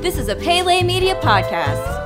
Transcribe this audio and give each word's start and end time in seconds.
This 0.00 0.16
is 0.16 0.28
a 0.28 0.34
Pele 0.34 0.82
Media 0.82 1.14
podcast. 1.16 2.00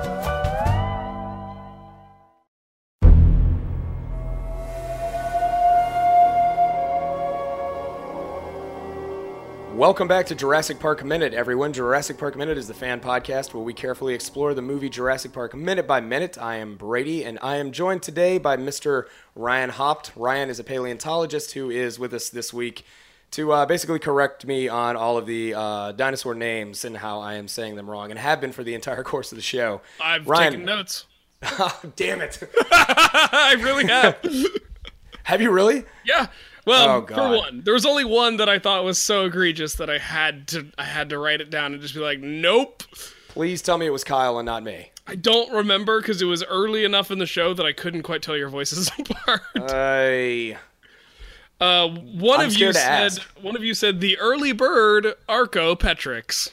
Welcome 9.76 10.08
back 10.08 10.26
to 10.26 10.34
Jurassic 10.34 10.80
Park 10.80 11.04
Minute, 11.04 11.34
everyone. 11.34 11.72
Jurassic 11.72 12.18
Park 12.18 12.34
Minute 12.36 12.59
is 12.59 12.66
the 12.66 12.75
fan 12.75 12.98
podcast 12.98 13.54
where 13.54 13.62
we 13.62 13.72
carefully 13.72 14.14
explore 14.14 14.54
the 14.54 14.62
movie 14.62 14.88
Jurassic 14.88 15.32
Park 15.32 15.54
minute 15.54 15.86
by 15.86 16.00
minute. 16.00 16.36
I 16.36 16.56
am 16.56 16.74
Brady, 16.74 17.24
and 17.24 17.38
I 17.42 17.58
am 17.58 17.70
joined 17.70 18.02
today 18.02 18.38
by 18.38 18.56
Mr. 18.56 19.04
Ryan 19.36 19.70
Haupt. 19.70 20.11
Ryan 20.16 20.50
is 20.50 20.58
a 20.58 20.64
paleontologist 20.64 21.52
who 21.52 21.70
is 21.70 22.00
with 22.00 22.12
us 22.12 22.29
this 22.29 22.52
week 22.52 22.84
to 23.35 23.53
uh, 23.53 23.66
basically 23.66 23.98
correct 23.98 24.46
me 24.46 24.69
on 24.69 24.96
all 24.96 25.16
of 25.19 25.27
the 25.27 25.55
uh, 25.55 25.93
dinosaur 25.93 26.34
names 26.34 26.84
and 26.84 26.96
how 26.96 27.21
I 27.21 27.34
am 27.34 27.48
saying 27.48 27.77
them 27.77 27.91
wrong, 27.91 28.11
and 28.11 28.19
have 28.19 28.41
been 28.41 28.52
for 28.52 28.62
the 28.62 28.75
entire 28.75 29.02
course 29.05 29.33
of 29.33 29.37
the 29.37 29.42
show. 29.42 29.80
I've 30.01 30.27
Ryan, 30.27 30.52
taken 30.52 30.66
notes. 30.66 31.06
oh, 31.42 31.80
damn 31.97 32.20
it! 32.20 32.39
I 32.70 33.56
really 33.61 33.87
have. 33.87 34.16
have 35.25 35.41
you 35.42 35.51
really? 35.51 35.84
yeah. 36.05 36.28
Well, 36.66 37.06
Oh, 37.11 37.15
for 37.15 37.37
one, 37.37 37.61
there 37.62 37.75
was 37.75 37.84
only 37.84 38.06
one 38.06 38.39
that 38.39 38.48
I 38.48 38.59
thought 38.59 38.84
was 38.84 38.97
so 38.98 39.27
egregious 39.27 39.75
that 39.75 39.91
I 39.91 39.98
had 39.98 40.48
to 40.48 40.69
I 40.78 40.84
had 40.84 41.11
to 41.11 41.19
write 41.19 41.42
it 41.42 41.51
down 41.51 41.75
and 41.75 41.83
just 41.83 41.92
be 41.92 42.01
like, 42.01 42.20
nope. 42.20 42.84
Please 43.28 43.61
tell 43.61 43.77
me 43.77 43.84
it 43.84 43.91
was 43.91 44.03
Kyle 44.05 44.39
and 44.39 44.47
not 44.47 44.62
me. 44.62 44.91
I 45.06 45.16
don't 45.16 45.53
remember 45.53 46.01
because 46.01 46.23
it 46.23 46.25
was 46.25 46.42
early 46.45 46.84
enough 46.84 47.11
in 47.11 47.19
the 47.19 47.27
show 47.27 47.53
that 47.53 47.66
I 47.66 47.73
couldn't 47.73 48.03
quite 48.05 48.23
tell 48.23 48.37
your 48.37 48.48
voices 48.48 48.91
apart. 48.98 49.42
I. 49.56 50.56
Uh, 51.64 51.88
one 51.88 52.41
I'm 52.41 52.46
of 52.46 52.56
you 52.56 52.73
said 52.73 53.02
ask. 53.04 53.23
one 53.41 53.56
of 53.56 53.64
you 53.64 53.74
said 53.74 54.00
the 54.00 54.18
early 54.18 54.52
bird 54.52 55.14
Archopetrix, 55.28 56.50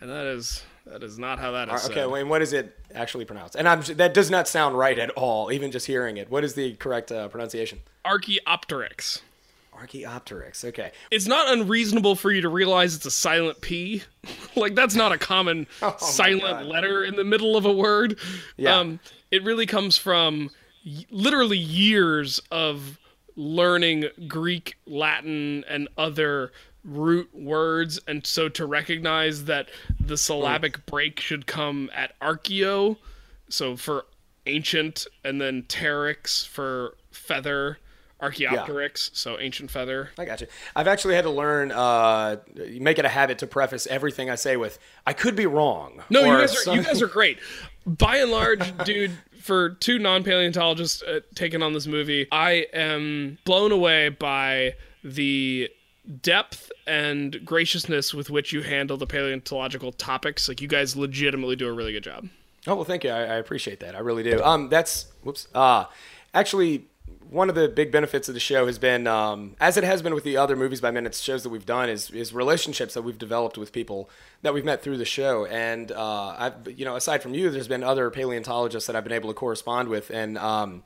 and 0.00 0.10
that 0.10 0.26
is 0.26 0.64
that 0.86 1.02
is 1.02 1.18
not 1.18 1.38
how 1.38 1.52
that 1.52 1.68
is. 1.68 1.84
Okay, 1.86 1.94
said. 1.94 2.10
wait, 2.10 2.24
what 2.24 2.42
is 2.42 2.52
it 2.52 2.76
actually 2.94 3.24
pronounced? 3.24 3.54
And 3.54 3.68
I'm 3.68 3.80
that 3.96 4.12
does 4.12 4.30
not 4.30 4.48
sound 4.48 4.76
right 4.76 4.98
at 4.98 5.10
all, 5.10 5.52
even 5.52 5.70
just 5.70 5.86
hearing 5.86 6.16
it. 6.16 6.30
What 6.30 6.42
is 6.42 6.54
the 6.54 6.74
correct 6.74 7.12
uh, 7.12 7.28
pronunciation? 7.28 7.80
Archaeopteryx. 8.04 9.22
Archaeopteryx. 9.72 10.64
Okay. 10.64 10.92
it's 11.10 11.26
not 11.26 11.50
unreasonable 11.50 12.14
for 12.14 12.30
you 12.30 12.42
to 12.42 12.48
realize 12.48 12.94
it's 12.94 13.06
a 13.06 13.10
silent 13.10 13.60
P. 13.60 14.02
like 14.56 14.74
that's 14.74 14.94
not 14.94 15.12
a 15.12 15.18
common 15.18 15.66
Oh 15.82 15.94
silent 15.98 16.66
letter 16.66 17.04
in 17.04 17.16
the 17.16 17.24
middle 17.24 17.56
of 17.56 17.64
a 17.64 17.72
word. 17.72 18.18
Yeah. 18.56 18.78
Um, 18.78 19.00
it 19.30 19.42
really 19.44 19.66
comes 19.66 19.96
from 19.96 20.50
y- 20.84 21.06
literally 21.10 21.56
years 21.58 22.40
of 22.50 22.98
learning 23.40 24.04
Greek, 24.28 24.76
Latin, 24.86 25.64
and 25.68 25.88
other 25.96 26.52
root 26.84 27.30
words, 27.34 27.98
and 28.06 28.26
so 28.26 28.48
to 28.50 28.66
recognize 28.66 29.44
that 29.46 29.68
the 29.98 30.16
syllabic 30.16 30.84
break 30.86 31.20
should 31.20 31.46
come 31.46 31.90
at 31.94 32.18
archeo, 32.20 32.96
so 33.48 33.76
for 33.76 34.04
ancient, 34.46 35.06
and 35.24 35.40
then 35.40 35.62
pteryx 35.62 36.46
for 36.46 36.96
feather. 37.10 37.78
Archaeopteryx, 38.22 39.10
so 39.14 39.38
ancient 39.40 39.70
feather. 39.70 40.10
I 40.18 40.26
got 40.26 40.42
you. 40.42 40.46
I've 40.76 40.86
actually 40.86 41.14
had 41.14 41.24
to 41.24 41.30
learn, 41.30 41.72
uh, 41.72 42.36
make 42.78 42.98
it 42.98 43.06
a 43.06 43.08
habit 43.08 43.38
to 43.38 43.46
preface 43.46 43.86
everything 43.86 44.28
I 44.28 44.34
say 44.34 44.58
with, 44.58 44.78
I 45.06 45.14
could 45.14 45.34
be 45.34 45.46
wrong. 45.46 46.02
No, 46.10 46.20
you 46.20 46.26
guys 46.26 46.52
are 46.54 46.56
some- 46.60 46.76
you 46.76 46.82
guys 46.82 47.00
are 47.00 47.06
great. 47.06 47.38
By 47.86 48.18
and 48.18 48.30
large, 48.30 48.76
dude, 48.84 49.12
for 49.40 49.70
two 49.70 49.98
non-paleontologists 49.98 51.02
uh, 51.02 51.20
taking 51.34 51.62
on 51.62 51.72
this 51.72 51.86
movie, 51.86 52.26
I 52.30 52.66
am 52.72 53.38
blown 53.44 53.72
away 53.72 54.08
by 54.10 54.74
the 55.02 55.70
depth 56.22 56.70
and 56.86 57.44
graciousness 57.44 58.12
with 58.14 58.30
which 58.30 58.52
you 58.52 58.62
handle 58.62 58.96
the 58.96 59.06
paleontological 59.06 59.92
topics. 59.92 60.48
Like 60.48 60.60
you 60.60 60.68
guys 60.68 60.96
legitimately 60.96 61.56
do 61.56 61.68
a 61.68 61.72
really 61.72 61.92
good 61.92 62.04
job. 62.04 62.28
Oh 62.66 62.74
well, 62.74 62.84
thank 62.84 63.04
you. 63.04 63.10
I, 63.10 63.20
I 63.20 63.36
appreciate 63.36 63.80
that. 63.80 63.94
I 63.94 64.00
really 64.00 64.22
do. 64.22 64.42
Um, 64.42 64.68
that's 64.68 65.06
whoops. 65.22 65.48
Uh, 65.54 65.84
actually, 66.34 66.86
one 67.30 67.48
of 67.48 67.54
the 67.54 67.68
big 67.68 67.92
benefits 67.92 68.28
of 68.28 68.34
the 68.34 68.40
show 68.40 68.66
has 68.66 68.78
been, 68.78 69.06
um, 69.06 69.54
as 69.60 69.76
it 69.76 69.84
has 69.84 70.02
been 70.02 70.14
with 70.14 70.24
the 70.24 70.36
other 70.36 70.56
movies 70.56 70.80
by 70.80 70.90
minutes 70.90 71.20
shows 71.20 71.44
that 71.44 71.50
we've 71.50 71.66
done, 71.66 71.88
is 71.88 72.10
is 72.10 72.32
relationships 72.32 72.94
that 72.94 73.02
we've 73.02 73.18
developed 73.18 73.56
with 73.56 73.72
people 73.72 74.10
that 74.42 74.52
we've 74.52 74.64
met 74.64 74.82
through 74.82 74.96
the 74.96 75.04
show. 75.04 75.46
And 75.46 75.92
uh, 75.92 76.34
I've, 76.36 76.78
you 76.78 76.84
know, 76.84 76.96
aside 76.96 77.22
from 77.22 77.34
you, 77.34 77.50
there's 77.50 77.68
been 77.68 77.84
other 77.84 78.10
paleontologists 78.10 78.88
that 78.88 78.96
I've 78.96 79.04
been 79.04 79.12
able 79.12 79.30
to 79.30 79.34
correspond 79.34 79.88
with, 79.88 80.10
and 80.10 80.36
um, 80.38 80.82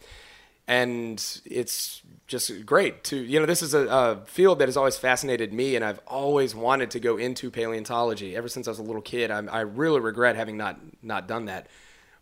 and 0.69 1.41
it's 1.47 2.03
just 2.27 2.65
great 2.65 3.05
to 3.05 3.17
you 3.17 3.39
know 3.39 3.47
this 3.47 3.63
is 3.63 3.75
a, 3.75 3.87
a 3.87 4.17
field 4.25 4.59
that 4.59 4.69
has 4.69 4.79
always 4.79 4.97
fascinated 4.97 5.53
me 5.53 5.77
and 5.77 5.85
i've 5.85 6.01
always 6.07 6.55
wanted 6.55 6.91
to 6.91 6.99
go 6.99 7.19
into 7.19 7.51
paleontology. 7.51 8.35
Ever 8.35 8.49
since 8.49 8.67
i 8.67 8.71
was 8.71 8.79
a 8.79 8.83
little 8.83 9.03
kid 9.03 9.31
I'm, 9.31 9.51
i 9.51 9.61
really 9.61 10.01
regret 10.01 10.35
having 10.35 10.57
not 10.57 10.81
not 11.03 11.29
done 11.29 11.45
that 11.47 11.67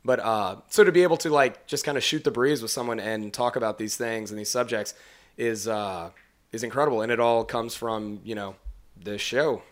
but 0.04 0.20
uh, 0.20 0.56
so 0.68 0.84
to 0.84 0.92
be 0.92 1.02
able 1.02 1.16
to 1.18 1.30
like 1.30 1.66
just 1.66 1.84
kind 1.84 1.96
of 1.96 2.04
shoot 2.04 2.24
the 2.24 2.30
breeze 2.30 2.62
with 2.62 2.70
someone 2.70 2.98
and 2.98 3.32
talk 3.32 3.56
about 3.56 3.78
these 3.78 3.96
things 3.96 4.30
and 4.30 4.38
these 4.38 4.50
subjects 4.50 4.94
is 5.36 5.68
uh, 5.68 6.10
is 6.50 6.62
incredible. 6.62 7.02
And 7.02 7.12
it 7.12 7.20
all 7.20 7.44
comes 7.44 7.74
from 7.74 8.20
you 8.24 8.34
know 8.34 8.56
the 9.00 9.18
show. 9.18 9.62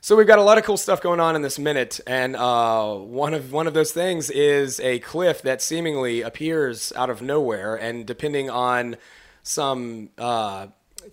So 0.00 0.16
we've 0.16 0.26
got 0.26 0.40
a 0.40 0.42
lot 0.42 0.58
of 0.58 0.64
cool 0.64 0.76
stuff 0.76 1.00
going 1.00 1.20
on 1.20 1.36
in 1.36 1.42
this 1.42 1.60
minute, 1.60 2.00
and 2.08 2.34
uh, 2.34 2.92
one 2.94 3.34
of 3.34 3.52
one 3.52 3.66
of 3.66 3.74
those 3.74 3.92
things 3.92 4.30
is 4.30 4.80
a 4.80 4.98
cliff 4.98 5.42
that 5.42 5.62
seemingly 5.62 6.22
appears 6.22 6.92
out 6.96 7.08
of 7.08 7.22
nowhere, 7.22 7.76
and 7.76 8.04
depending 8.04 8.50
on 8.50 8.96
some 9.44 10.10
uh, 10.18 10.66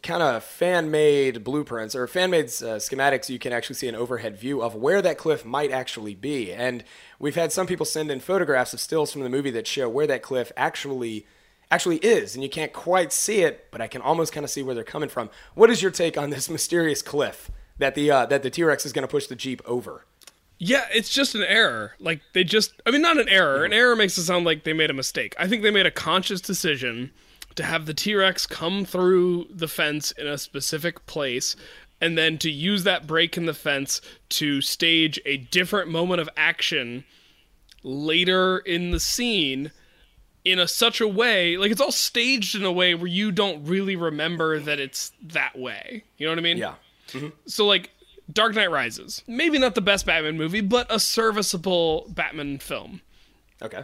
kind 0.03 0.23
of 0.23 0.43
fan-made 0.43 1.43
blueprints 1.43 1.95
or 1.95 2.07
fan-made 2.07 2.45
uh, 2.45 2.79
schematics, 2.79 3.29
you 3.29 3.39
can 3.39 3.53
actually 3.53 3.75
see 3.75 3.87
an 3.87 3.95
overhead 3.95 4.37
view 4.37 4.61
of 4.61 4.75
where 4.75 5.01
that 5.01 5.17
cliff 5.17 5.45
might 5.45 5.71
actually 5.71 6.15
be. 6.15 6.51
And 6.51 6.83
we've 7.19 7.35
had 7.35 7.51
some 7.51 7.67
people 7.67 7.85
send 7.85 8.11
in 8.11 8.19
photographs 8.19 8.73
of 8.73 8.79
stills 8.79 9.11
from 9.11 9.23
the 9.23 9.29
movie 9.29 9.51
that 9.51 9.67
show 9.67 9.89
where 9.89 10.07
that 10.07 10.21
cliff 10.21 10.51
actually 10.55 11.25
actually 11.71 11.97
is, 11.97 12.33
and 12.33 12.43
you 12.43 12.49
can't 12.49 12.73
quite 12.73 13.13
see 13.13 13.41
it, 13.41 13.67
but 13.69 13.79
I 13.79 13.87
can 13.87 14.01
almost 14.01 14.33
kind 14.33 14.43
of 14.43 14.49
see 14.49 14.63
where 14.63 14.73
they're 14.73 14.83
coming 14.83 15.07
from. 15.07 15.29
What 15.53 15.69
is 15.69 15.83
your 15.83 15.91
take 15.91 16.17
on 16.17 16.31
this 16.31 16.49
mysterious 16.49 17.03
cliff? 17.03 17.51
that 17.79 17.95
the 17.95 18.11
uh, 18.11 18.25
that 18.27 18.43
the 18.43 18.49
T 18.49 18.63
Rex 18.63 18.85
is 18.85 18.93
going 18.93 19.03
to 19.03 19.11
push 19.11 19.27
the 19.27 19.35
Jeep 19.35 19.61
over. 19.65 20.05
Yeah, 20.59 20.85
it's 20.93 21.09
just 21.09 21.35
an 21.35 21.43
error. 21.43 21.95
Like 21.99 22.21
they 22.33 22.43
just 22.43 22.73
I 22.85 22.91
mean 22.91 23.01
not 23.01 23.17
an 23.17 23.27
error. 23.27 23.65
An 23.65 23.73
error 23.73 23.95
makes 23.95 24.17
it 24.17 24.23
sound 24.23 24.45
like 24.45 24.63
they 24.63 24.73
made 24.73 24.91
a 24.91 24.93
mistake. 24.93 25.33
I 25.39 25.47
think 25.47 25.63
they 25.63 25.71
made 25.71 25.85
a 25.85 25.91
conscious 25.91 26.41
decision 26.41 27.11
to 27.59 27.65
have 27.65 27.85
the 27.85 27.93
T-Rex 27.93 28.47
come 28.47 28.85
through 28.85 29.45
the 29.49 29.67
fence 29.67 30.11
in 30.11 30.25
a 30.25 30.37
specific 30.37 31.05
place 31.05 31.57
and 31.99 32.17
then 32.17 32.37
to 32.37 32.49
use 32.49 32.85
that 32.85 33.05
break 33.05 33.35
in 33.35 33.47
the 33.47 33.53
fence 33.53 33.99
to 34.29 34.61
stage 34.61 35.19
a 35.25 35.35
different 35.35 35.91
moment 35.91 36.21
of 36.21 36.29
action 36.37 37.03
later 37.83 38.59
in 38.59 38.91
the 38.91 38.99
scene 38.99 39.73
in 40.45 40.57
a 40.57 40.69
such 40.69 41.01
a 41.01 41.07
way 41.07 41.57
like 41.57 41.69
it's 41.69 41.81
all 41.81 41.91
staged 41.91 42.55
in 42.55 42.63
a 42.63 42.71
way 42.71 42.95
where 42.95 43.07
you 43.07 43.29
don't 43.29 43.65
really 43.65 43.97
remember 43.97 44.57
that 44.57 44.79
it's 44.79 45.11
that 45.21 45.59
way. 45.59 46.05
You 46.17 46.27
know 46.27 46.31
what 46.31 46.39
I 46.39 46.41
mean? 46.41 46.57
Yeah, 46.57 46.75
mm-hmm. 47.09 47.27
So 47.45 47.65
like 47.65 47.89
Dark 48.31 48.55
Knight 48.55 48.71
Rises, 48.71 49.21
maybe 49.27 49.59
not 49.59 49.75
the 49.75 49.81
best 49.81 50.05
Batman 50.05 50.37
movie, 50.37 50.61
but 50.61 50.87
a 50.89 50.97
serviceable 50.97 52.05
Batman 52.07 52.59
film. 52.59 53.01
okay, 53.61 53.83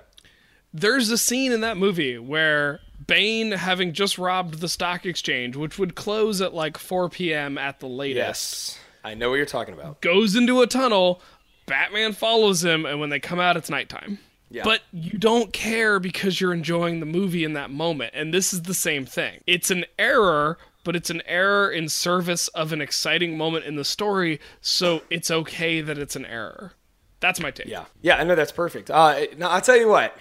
There's 0.74 1.10
a 1.10 1.18
scene 1.18 1.52
in 1.52 1.60
that 1.60 1.76
movie 1.76 2.18
where 2.18 2.80
Bane, 3.08 3.52
having 3.52 3.94
just 3.94 4.18
robbed 4.18 4.60
the 4.60 4.70
stock 4.70 5.06
exchange, 5.06 5.56
which 5.56 5.78
would 5.78 5.96
close 5.96 6.42
at 6.42 6.54
like 6.54 6.78
4 6.78 7.10
p.m. 7.10 7.58
at 7.58 7.80
the 7.80 7.88
latest, 7.88 8.78
yes, 8.78 8.80
I 9.04 9.14
know 9.14 9.30
what 9.30 9.36
you're 9.36 9.46
talking 9.46 9.74
about. 9.74 10.02
goes 10.02 10.36
into 10.36 10.62
a 10.62 10.68
tunnel. 10.68 11.22
Batman 11.66 12.14
follows 12.14 12.64
him, 12.64 12.86
and 12.86 13.00
when 13.00 13.10
they 13.10 13.20
come 13.20 13.40
out, 13.40 13.58
it's 13.58 13.70
nighttime. 13.70 14.20
Yeah. 14.52 14.64
But 14.64 14.82
you 14.94 15.18
don't 15.18 15.52
care 15.52 16.00
because 16.00 16.40
you're 16.40 16.54
enjoying 16.54 17.00
the 17.00 17.06
movie 17.06 17.44
in 17.44 17.54
that 17.54 17.72
moment. 17.72 18.12
And 18.14 18.34
this 18.34 18.54
is 18.54 18.64
the 18.64 18.74
same 18.74 19.06
thing. 19.06 19.42
It's 19.48 19.72
an 19.72 19.86
error, 19.98 20.58
but 20.84 20.96
it's 20.96 21.10
an 21.10 21.24
error 21.26 21.70
in 21.70 21.90
service 21.90 22.48
of 22.50 22.72
an 22.72 22.82
exciting 22.82 23.38
moment 23.38 23.66
in 23.66 23.76
the 23.76 23.84
story. 23.84 24.40
So 24.62 25.02
it's 25.10 25.32
okay 25.32 25.82
that 25.82 25.98
it's 25.98 26.16
an 26.16 26.26
error. 26.26 26.74
That's 27.20 27.40
my 27.40 27.50
take. 27.50 27.68
Yeah, 27.68 27.86
yeah, 28.02 28.18
I 28.18 28.24
know 28.24 28.36
that's 28.36 28.52
perfect. 28.52 28.92
Uh, 28.92 29.26
now 29.38 29.50
I'll 29.50 29.62
tell 29.62 29.78
you 29.78 29.88
what. 29.88 30.16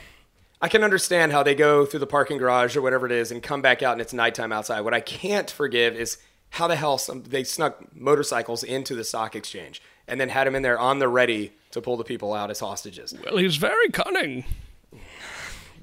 I 0.61 0.69
can 0.69 0.83
understand 0.83 1.33
how 1.33 1.43
they 1.43 1.55
go 1.55 1.85
through 1.85 2.01
the 2.01 2.07
parking 2.07 2.39
garage 2.39 2.77
or 2.77 2.83
whatever 2.83 3.07
it 3.07 3.13
is 3.13 3.31
and 3.31 3.43
come 3.43 3.61
back 3.61 3.83
out 3.83 3.93
and 3.93 4.01
it's 4.01 4.13
nighttime 4.13 4.53
outside. 4.53 4.81
What 4.81 4.95
I 4.95 5.01
can't 5.01 5.51
forgive 5.51 5.95
is 5.95 6.19
how 6.51 6.69
the 6.69 6.77
hell 6.77 6.99
some, 6.99 7.23
they 7.25 7.45
snuck 7.45 7.95
motorcycles 7.95 8.63
into 8.63 8.95
the 8.95 9.05
stock 9.05 9.35
exchange 9.35 9.83
and 10.07 10.21
then 10.21 10.29
had 10.29 10.47
them 10.47 10.55
in 10.55 10.63
there 10.63 10.79
on 10.79 10.99
the 10.99 11.09
ready 11.09 11.53
to 11.73 11.81
pull 11.81 11.97
the 11.97 12.05
people 12.05 12.33
out 12.33 12.51
as 12.51 12.61
hostages. 12.61 13.15
Well, 13.25 13.39
he's 13.39 13.57
very 13.57 13.89
cunning. 13.89 14.45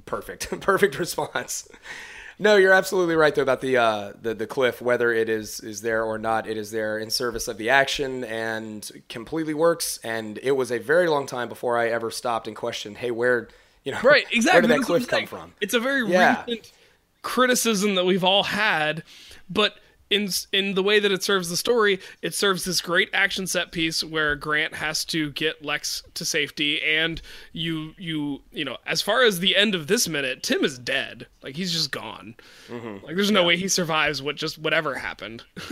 Perfect, 0.05 0.49
perfect 0.61 0.97
response. 0.97 1.67
No, 2.39 2.55
you're 2.55 2.73
absolutely 2.73 3.15
right 3.15 3.35
though 3.35 3.43
about 3.43 3.61
the 3.61 3.77
uh, 3.77 4.13
the 4.19 4.33
the 4.33 4.47
cliff. 4.47 4.81
Whether 4.81 5.11
it 5.11 5.29
is 5.29 5.59
is 5.59 5.81
there 5.81 6.03
or 6.03 6.17
not, 6.17 6.47
it 6.47 6.57
is 6.57 6.71
there 6.71 6.97
in 6.97 7.11
service 7.11 7.47
of 7.47 7.59
the 7.59 7.69
action 7.69 8.23
and 8.23 8.89
completely 9.09 9.53
works. 9.53 9.99
And 10.03 10.39
it 10.41 10.53
was 10.53 10.71
a 10.71 10.79
very 10.79 11.07
long 11.07 11.27
time 11.27 11.49
before 11.49 11.77
I 11.77 11.89
ever 11.89 12.09
stopped 12.09 12.47
and 12.47 12.55
questioned, 12.55 12.97
hey, 12.97 13.11
where 13.11 13.49
you 13.83 13.91
know, 13.91 13.99
Right, 14.03 14.25
exactly. 14.31 14.51
where 14.53 14.61
did 14.61 14.69
that 14.69 14.77
That's 14.79 14.89
what 14.89 14.95
I'm 14.95 15.01
cliff 15.05 15.09
come 15.09 15.25
from? 15.27 15.53
It's 15.61 15.73
a 15.73 15.79
very 15.79 16.07
Yeah. 16.09 16.43
recent 16.47 16.71
criticism 17.21 17.95
that 17.95 18.05
we've 18.05 18.23
all 18.23 18.43
had, 18.43 19.03
but 19.49 19.75
in 20.09 20.27
in 20.51 20.73
the 20.73 20.83
way 20.83 20.99
that 20.99 21.09
it 21.11 21.23
serves 21.23 21.49
the 21.49 21.55
story, 21.55 21.97
it 22.21 22.33
serves 22.33 22.65
this 22.65 22.81
great 22.81 23.09
action 23.13 23.47
set 23.47 23.71
piece 23.71 24.03
where 24.03 24.35
Grant 24.35 24.75
has 24.75 25.05
to 25.05 25.31
get 25.31 25.63
Lex 25.63 26.03
to 26.15 26.25
safety, 26.25 26.81
and 26.83 27.21
you 27.53 27.93
you 27.97 28.41
you 28.51 28.65
know 28.65 28.75
as 28.85 29.01
far 29.01 29.23
as 29.23 29.39
the 29.39 29.55
end 29.55 29.73
of 29.73 29.87
this 29.87 30.09
minute, 30.09 30.43
Tim 30.43 30.65
is 30.65 30.77
dead. 30.77 31.27
Like 31.41 31.55
he's 31.55 31.71
just 31.71 31.91
gone. 31.91 32.35
Mm-hmm. 32.67 33.05
Like 33.05 33.15
there's 33.15 33.31
no 33.31 33.45
way 33.45 33.55
he 33.55 33.69
survives 33.69 34.21
what 34.21 34.35
just 34.35 34.57
whatever 34.57 34.95
happened. 34.95 35.43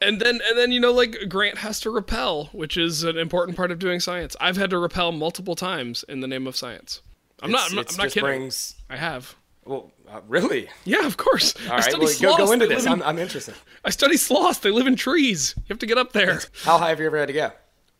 and 0.00 0.20
then 0.20 0.40
and 0.48 0.56
then 0.56 0.70
you 0.70 0.78
know 0.78 0.92
like 0.92 1.16
Grant 1.28 1.58
has 1.58 1.80
to 1.80 1.90
repel, 1.90 2.50
which 2.52 2.76
is 2.76 3.02
an 3.02 3.18
important 3.18 3.56
part 3.56 3.72
of 3.72 3.80
doing 3.80 3.98
science. 3.98 4.36
I've 4.40 4.56
had 4.58 4.70
to 4.70 4.78
repel 4.78 5.10
multiple 5.10 5.56
times 5.56 6.04
in 6.08 6.20
the 6.20 6.28
name 6.28 6.46
of 6.46 6.54
science. 6.56 7.02
I'm 7.42 7.50
not. 7.50 7.70
I'm 7.70 7.76
not, 7.76 7.82
It's 7.86 7.94
I'm 7.94 7.98
not 7.98 8.02
just 8.04 8.14
kidding. 8.14 8.26
brings. 8.28 8.74
I 8.88 8.96
have. 8.96 9.34
Well, 9.64 9.92
uh, 10.08 10.20
really? 10.26 10.68
Yeah, 10.84 11.06
of 11.06 11.16
course. 11.16 11.54
All 11.66 11.72
I 11.72 11.74
right, 11.76 11.84
study 11.84 11.98
well, 11.98 12.06
go, 12.08 12.12
sloths. 12.12 12.38
go 12.44 12.52
into 12.52 12.66
They 12.66 12.74
this. 12.74 12.84
live 12.84 12.94
in- 12.94 13.02
I'm, 13.02 13.08
I'm 13.08 13.18
interested. 13.18 13.54
I 13.84 13.90
study 13.90 14.16
sloths. 14.16 14.58
They 14.60 14.70
live 14.70 14.86
in 14.86 14.96
trees. 14.96 15.54
You 15.56 15.64
have 15.68 15.78
to 15.78 15.86
get 15.86 15.98
up 15.98 16.12
there. 16.12 16.40
How 16.64 16.78
high 16.78 16.88
have 16.88 16.98
you 17.00 17.06
ever 17.06 17.18
had 17.18 17.28
to 17.28 17.32
go? 17.34 17.52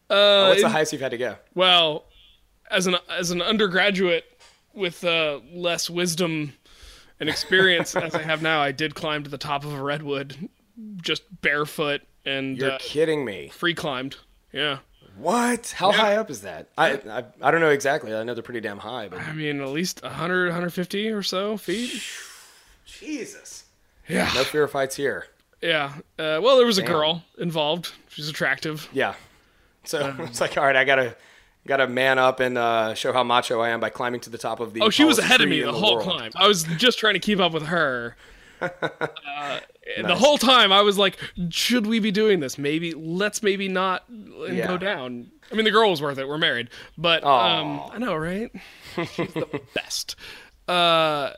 Uh, 0.09 0.49
What's 0.49 0.63
the 0.63 0.69
highest 0.69 0.93
you've 0.93 1.03
had 1.03 1.13
to 1.13 1.19
go? 1.19 1.37
well, 1.55 2.07
as 2.71 2.87
an 2.87 2.97
as 3.09 3.31
an 3.31 3.43
undergraduate 3.43 4.25
with 4.75 5.05
uh, 5.05 5.41
less 5.53 5.89
wisdom 5.91 6.53
and 7.21 7.29
experience 7.29 7.95
as 7.95 8.15
I 8.15 8.23
have 8.23 8.43
now, 8.43 8.61
I 8.61 8.73
did 8.73 8.95
climb 8.95 9.23
to 9.25 9.31
the 9.31 9.39
top 9.39 9.65
of 9.65 9.73
a 9.73 9.83
redwood, 9.83 10.49
just 11.03 11.23
barefoot 11.43 12.03
and 12.25 12.57
You're 12.59 12.73
uh, 12.73 12.79
kidding 12.81 13.25
me. 13.25 13.49
free 13.49 13.75
climbed. 13.75 14.17
Yeah. 14.53 14.79
What? 15.17 15.75
How 15.77 15.93
high 15.93 16.17
up 16.17 16.31
is 16.31 16.43
that? 16.43 16.69
I, 16.79 16.93
I 16.93 17.25
I 17.43 17.51
don't 17.51 17.61
know 17.61 17.69
exactly. 17.71 18.15
I 18.15 18.23
know 18.23 18.35
they're 18.35 18.43
pretty 18.43 18.61
damn 18.61 18.79
high, 18.79 19.09
but 19.09 19.21
I 19.21 19.33
mean, 19.33 19.61
at 19.61 19.69
least 19.69 20.03
100, 20.03 20.45
150 20.47 21.09
or 21.11 21.23
so 21.23 21.57
feet. 21.57 22.03
Jesus. 22.87 23.65
Yeah. 24.09 24.31
No 24.35 24.45
fear 24.45 24.65
of 24.65 24.71
fights 24.71 24.97
here. 24.97 25.27
Yeah. 25.61 25.93
Uh, 26.19 26.41
well, 26.43 26.57
there 26.57 26.67
was 26.67 26.79
a 26.79 26.83
girl 26.83 27.23
involved. 27.39 27.93
She's 28.09 28.29
attractive. 28.29 28.89
Yeah. 28.93 29.15
So 29.85 30.07
Um, 30.11 30.21
it's 30.23 30.41
like, 30.41 30.57
all 30.57 30.65
right, 30.65 30.77
I 30.77 30.85
gotta 30.85 31.17
gotta 31.67 31.87
man 31.87 32.19
up 32.19 32.41
and 32.41 32.57
uh, 32.57 32.95
show 32.95 33.13
how 33.13 33.23
macho 33.23 33.61
I 33.61 33.69
am 33.69 33.81
by 33.81 33.91
climbing 33.91 34.21
to 34.23 34.31
the 34.31 34.39
top 34.39 34.61
of 34.61 34.73
the. 34.73 34.81
Oh, 34.81 34.91
she 34.91 35.05
was 35.05 35.19
ahead 35.19 35.41
of 35.41 35.49
me 35.49 35.61
the 35.61 35.73
whole 35.73 36.01
climb. 36.01 36.33
I 36.35 36.49
was 36.49 36.65
just 36.79 36.99
trying 36.99 37.15
to 37.15 37.21
keep 37.21 37.39
up 37.41 37.53
with 37.53 37.67
her. 37.67 38.17
Uh, 38.61 39.61
The 40.07 40.15
whole 40.15 40.39
time 40.39 40.73
I 40.73 40.83
was 40.83 40.99
like, 40.99 41.19
should 41.51 41.87
we 41.87 41.99
be 41.99 42.11
doing 42.11 42.41
this? 42.41 42.59
Maybe 42.59 42.93
let's 42.95 43.43
maybe 43.43 43.69
not 43.69 44.09
and 44.09 44.57
Yeah. 44.57 44.67
go 44.67 44.79
down. 44.79 45.31
I 45.51 45.55
mean, 45.57 45.65
the 45.65 45.71
girl 45.73 45.91
was 45.91 46.01
worth 46.01 46.19
it. 46.19 46.29
We're 46.29 46.39
married, 46.39 46.71
but 46.97 47.25
um, 47.25 47.81
I 47.93 47.99
know, 47.99 48.15
right? 48.15 48.51
She's 49.15 49.35
the 49.35 49.61
best. 49.75 50.15
Uh, 50.69 51.33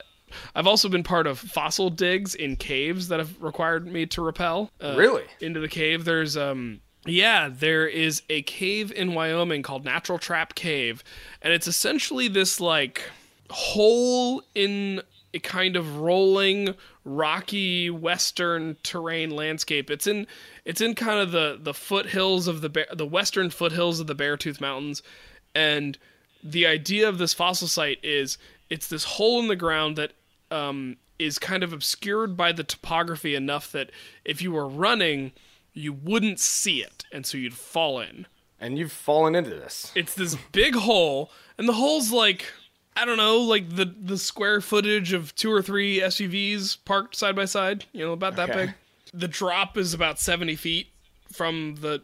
I've 0.55 0.67
also 0.67 0.89
been 0.89 1.03
part 1.03 1.27
of 1.27 1.39
fossil 1.39 1.89
digs 1.91 2.35
in 2.35 2.57
caves 2.57 3.09
that 3.09 3.19
have 3.21 3.41
required 3.43 3.87
me 3.87 4.05
to 4.07 4.23
rappel. 4.23 4.71
Uh, 4.83 4.95
Really? 4.97 5.25
into 5.41 5.61
the 5.61 5.69
cave. 5.69 6.05
There's 6.05 6.37
um 6.37 6.81
yeah, 7.07 7.49
there 7.51 7.87
is 7.89 8.23
a 8.31 8.43
cave 8.43 8.93
in 8.93 9.15
Wyoming 9.15 9.63
called 9.63 9.85
Natural 9.85 10.19
Trap 10.19 10.55
Cave, 10.55 11.03
and 11.41 11.53
it's 11.53 11.67
essentially 11.67 12.29
this 12.29 12.61
like 12.61 13.03
hole 13.51 14.43
in 14.55 15.03
kind 15.41 15.77
of 15.77 15.99
rolling 15.99 16.75
rocky 17.05 17.91
western 17.91 18.77
terrain 18.83 19.31
landscape. 19.31 19.91
It's 19.91 20.07
in 20.07 20.27
it's 20.65 20.81
in 20.81 20.95
kind 20.95 21.21
of 21.21 21.33
the 21.33 21.59
the 21.61 21.75
foothills 21.75 22.49
of 22.49 22.61
the 22.61 22.69
Bear, 22.69 22.87
the 22.93 23.07
western 23.07 23.51
foothills 23.51 24.01
of 24.01 24.07
the 24.07 24.15
Beartooth 24.15 24.61
Mountains 24.61 25.03
and 25.55 25.99
the 26.43 26.67
idea 26.67 27.09
of 27.09 27.19
this 27.19 27.33
fossil 27.33 27.69
site 27.69 27.99
is 28.03 28.39
it's 28.69 28.89
this 28.89 29.05
hole 29.05 29.39
in 29.41 29.49
the 29.49 29.57
ground 29.57 29.97
that 29.97 30.13
um, 30.51 30.97
is 31.19 31.39
kind 31.39 31.63
of 31.63 31.73
obscured 31.73 32.37
by 32.37 32.53
the 32.53 32.65
topography 32.65 33.35
enough 33.35 33.71
that 33.73 33.91
if 34.25 34.43
you 34.43 34.53
were 34.53 34.69
running, 34.69 35.33
you 35.73 35.93
wouldn't 35.93 36.41
see 36.41 36.83
it, 36.83 37.05
and 37.13 37.25
so 37.25 37.39
you'd 37.39 37.55
fall 37.55 38.01
in. 38.01 38.27
And 38.61 38.79
you've 38.79 38.93
fallen 38.93 39.35
into 39.35 39.51
this. 39.51 39.93
It's 39.95 40.15
this 40.15 40.37
big 40.53 40.75
hole, 40.75 41.31
and 41.59 41.69
the 41.69 41.73
hole's 41.75 42.13
like 42.13 42.47
I 42.97 43.05
don't 43.05 43.17
know, 43.17 43.39
like 43.41 43.75
the 43.75 43.87
the 43.87 44.19
square 44.19 44.61
footage 44.61 45.13
of 45.13 45.35
two 45.35 45.51
or 45.53 45.63
three 45.63 46.01
SUVs 46.01 46.77
parked 46.85 47.17
side 47.17 47.35
by 47.35 47.47
side. 47.47 47.87
You 47.93 48.05
know, 48.07 48.13
about 48.13 48.37
that 48.37 48.51
Okay. 48.51 48.67
big. 48.67 48.75
The 49.15 49.29
drop 49.29 49.77
is 49.77 49.95
about 49.95 50.19
seventy 50.21 50.57
feet 50.57 50.89
from 51.33 51.77
the 51.81 52.03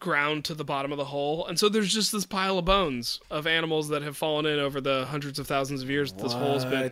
ground 0.00 0.44
to 0.44 0.54
the 0.54 0.64
bottom 0.64 0.92
of 0.92 0.98
the 0.98 1.06
hole, 1.06 1.46
and 1.46 1.58
so 1.58 1.68
there's 1.68 1.92
just 1.92 2.12
this 2.12 2.24
pile 2.26 2.58
of 2.58 2.64
bones 2.64 3.20
of 3.30 3.46
animals 3.46 3.88
that 3.88 4.02
have 4.02 4.16
fallen 4.16 4.46
in 4.46 4.58
over 4.60 4.80
the 4.80 5.06
hundreds 5.06 5.38
of 5.38 5.46
thousands 5.46 5.82
of 5.82 5.90
years 5.90 6.12
that 6.12 6.22
this 6.22 6.34
hole's 6.34 6.64
been 6.64 6.82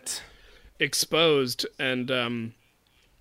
exposed, 0.80 1.66
and 1.78 2.10
um, 2.10 2.54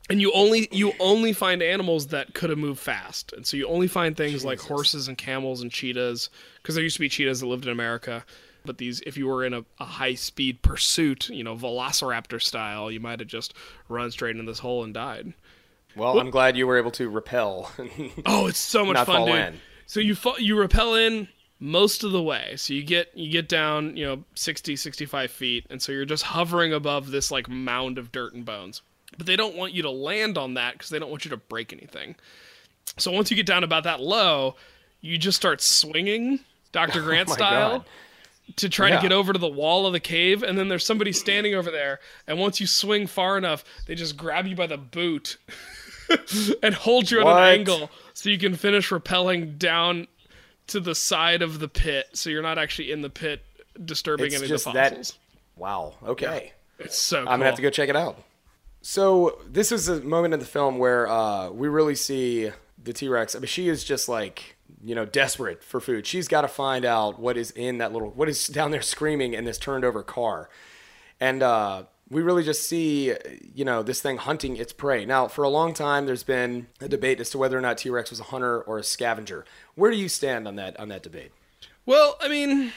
and 0.09 0.21
you 0.21 0.31
only 0.33 0.67
you 0.71 0.93
only 0.99 1.33
find 1.33 1.61
animals 1.61 2.07
that 2.07 2.33
could 2.33 2.49
have 2.49 2.59
moved 2.59 2.79
fast, 2.79 3.33
and 3.33 3.45
so 3.45 3.57
you 3.57 3.67
only 3.67 3.87
find 3.87 4.15
things 4.17 4.43
like 4.45 4.59
horses 4.59 5.07
and 5.07 5.17
camels 5.17 5.61
and 5.61 5.71
cheetahs, 5.71 6.29
because 6.61 6.75
there 6.75 6.83
used 6.83 6.95
to 6.97 7.01
be 7.01 7.09
cheetahs 7.09 7.39
that 7.41 7.47
lived 7.47 7.65
in 7.65 7.71
America. 7.71 8.25
But 8.65 8.77
these, 8.77 9.01
if 9.05 9.17
you 9.17 9.27
were 9.27 9.43
in 9.45 9.53
a, 9.53 9.63
a 9.79 9.85
high 9.85 10.15
speed 10.15 10.61
pursuit, 10.61 11.29
you 11.29 11.43
know, 11.43 11.55
Velociraptor 11.55 12.41
style, 12.41 12.91
you 12.91 12.99
might 12.99 13.19
have 13.19 13.27
just 13.27 13.53
run 13.89 14.11
straight 14.11 14.35
into 14.35 14.49
this 14.51 14.59
hole 14.59 14.83
and 14.83 14.93
died. 14.93 15.33
Well, 15.95 16.19
I'm 16.19 16.29
glad 16.29 16.57
you 16.57 16.67
were 16.67 16.77
able 16.77 16.91
to 16.91 17.09
repel. 17.09 17.71
Oh, 18.25 18.47
it's 18.47 18.59
so 18.59 18.85
much 18.85 18.95
Not 18.95 19.05
fun, 19.05 19.15
fall 19.15 19.25
dude. 19.27 19.35
in. 19.35 19.59
So 19.85 19.99
you 19.99 20.15
fa- 20.15 20.33
you 20.39 20.59
rappel 20.59 20.95
in 20.95 21.27
most 21.59 22.03
of 22.03 22.11
the 22.11 22.21
way. 22.21 22.55
So 22.57 22.73
you 22.73 22.83
get 22.83 23.15
you 23.15 23.31
get 23.31 23.47
down, 23.47 23.95
you 23.95 24.05
know, 24.05 24.23
60 24.35 24.75
65 24.75 25.31
feet, 25.31 25.65
and 25.69 25.81
so 25.81 25.91
you're 25.91 26.03
just 26.05 26.23
hovering 26.23 26.73
above 26.73 27.11
this 27.11 27.31
like 27.31 27.47
mound 27.47 27.97
of 27.97 28.11
dirt 28.11 28.33
and 28.33 28.43
bones. 28.43 28.81
But 29.17 29.27
they 29.27 29.37
don't 29.37 29.55
want 29.55 29.71
you 29.73 29.83
to 29.83 29.89
land 29.91 30.37
on 30.37 30.55
that 30.55 30.73
because 30.73 30.89
they 30.89 30.99
don't 30.99 31.09
want 31.09 31.23
you 31.23 31.29
to 31.31 31.37
break 31.37 31.71
anything. 31.71 32.15
So 32.97 33.11
once 33.11 33.31
you 33.31 33.37
get 33.37 33.45
down 33.45 33.63
about 33.63 33.85
that 33.85 34.01
low, 34.01 34.55
you 34.99 35.17
just 35.17 35.37
start 35.37 35.61
swinging 35.61 36.39
Dr. 36.73 36.99
Oh 37.01 37.03
Grant 37.05 37.29
Oh 37.29 37.33
style 37.33 37.77
God. 37.79 37.85
To 38.57 38.69
try 38.69 38.89
Yeah. 38.89 38.97
to 38.97 39.01
get 39.01 39.11
over 39.11 39.33
to 39.33 39.39
the 39.39 39.47
wall 39.47 39.85
of 39.87 39.93
the 39.93 39.99
cave 39.99 40.43
and 40.43 40.57
then 40.57 40.67
there's 40.67 40.85
somebody 40.85 41.11
standing 41.11 41.55
over 41.55 41.71
there 41.71 41.99
and 42.27 42.37
once 42.39 42.59
you 42.61 42.67
swing 42.67 43.07
far 43.07 43.37
enough 43.37 43.63
they 43.87 43.95
just 43.95 44.15
grab 44.17 44.45
you 44.47 44.55
by 44.55 44.67
the 44.67 44.77
boot 44.77 45.37
and 46.63 46.75
hold 46.75 47.09
you 47.09 47.19
at 47.21 47.27
an 47.27 47.37
angle 47.59 47.89
so 48.13 48.29
you 48.29 48.37
can 48.37 48.55
finish 48.55 48.89
rappelling 48.89 49.57
down 49.57 50.07
to 50.67 50.79
the 50.79 50.93
side 50.95 51.41
of 51.41 51.59
the 51.59 51.67
pit 51.67 52.07
so 52.13 52.29
you're 52.29 52.41
not 52.43 52.57
actually 52.57 52.91
in 52.91 53.01
the 53.01 53.09
pit 53.09 53.41
disturbing 53.83 54.27
It's 54.27 54.35
any 54.37 54.47
just 54.47 54.67
of 54.67 54.73
the 54.73 54.79
that- 54.79 54.89
fossils 54.91 55.17
wow. 55.57 55.93
Okay. 56.03 56.51
it's 56.79 56.97
so 56.99 57.19
cool. 57.23 57.29
I'm 57.29 57.39
gonna 57.39 57.45
have 57.45 57.55
to 57.55 57.61
go 57.61 57.69
check 57.69 57.89
it 57.89 57.95
out. 57.95 58.21
So 58.81 59.39
this 59.49 59.71
is 59.71 59.87
a 59.89 60.01
moment 60.01 60.33
in 60.35 60.39
the 60.39 60.45
film 60.45 60.77
where 60.77 61.07
uh, 61.09 61.49
we 61.49 61.67
really 61.67 61.95
see 61.95 62.51
the 62.85 62.93
T-Rex. 62.93 63.35
I 63.35 63.39
mean, 63.39 63.47
she 63.47 63.67
is 63.67 63.83
just 63.83 64.07
like 64.07 64.55
you 64.83 64.95
know 64.95 65.05
desperate 65.05 65.63
for 65.63 65.79
food. 65.81 66.07
She's 66.07 66.27
got 66.27 66.41
to 66.41 66.47
find 66.47 66.85
out 66.85 67.19
what 67.19 67.37
is 67.37 67.51
in 67.51 67.79
that 67.79 67.91
little 67.91 68.09
what 68.11 68.29
is 68.29 68.47
down 68.59 68.71
there 68.71 68.81
screaming 68.81 69.33
in 69.33 69.45
this 69.45 69.57
turned 69.57 69.83
over 69.83 70.01
car, 70.03 70.49
and 71.19 71.43
uh, 71.43 71.83
we 72.09 72.21
really 72.21 72.43
just 72.43 72.67
see 72.67 73.13
you 73.53 73.65
know 73.65 73.83
this 73.83 74.01
thing 74.01 74.17
hunting 74.17 74.55
its 74.57 74.71
prey. 74.73 75.05
Now, 75.05 75.27
for 75.27 75.43
a 75.43 75.49
long 75.49 75.73
time, 75.73 76.05
there's 76.05 76.23
been 76.23 76.67
a 76.79 76.87
debate 76.87 77.19
as 77.19 77.29
to 77.31 77.37
whether 77.37 77.57
or 77.57 77.61
not 77.61 77.77
T-Rex 77.77 78.09
was 78.09 78.19
a 78.19 78.25
hunter 78.25 78.61
or 78.61 78.77
a 78.77 78.83
scavenger. 78.83 79.45
Where 79.75 79.91
do 79.91 79.97
you 79.97 80.07
stand 80.09 80.47
on 80.47 80.55
that 80.55 80.79
on 80.79 80.87
that 80.89 81.03
debate? 81.03 81.31
well 81.87 82.17
i 82.19 82.27
mean 82.27 82.71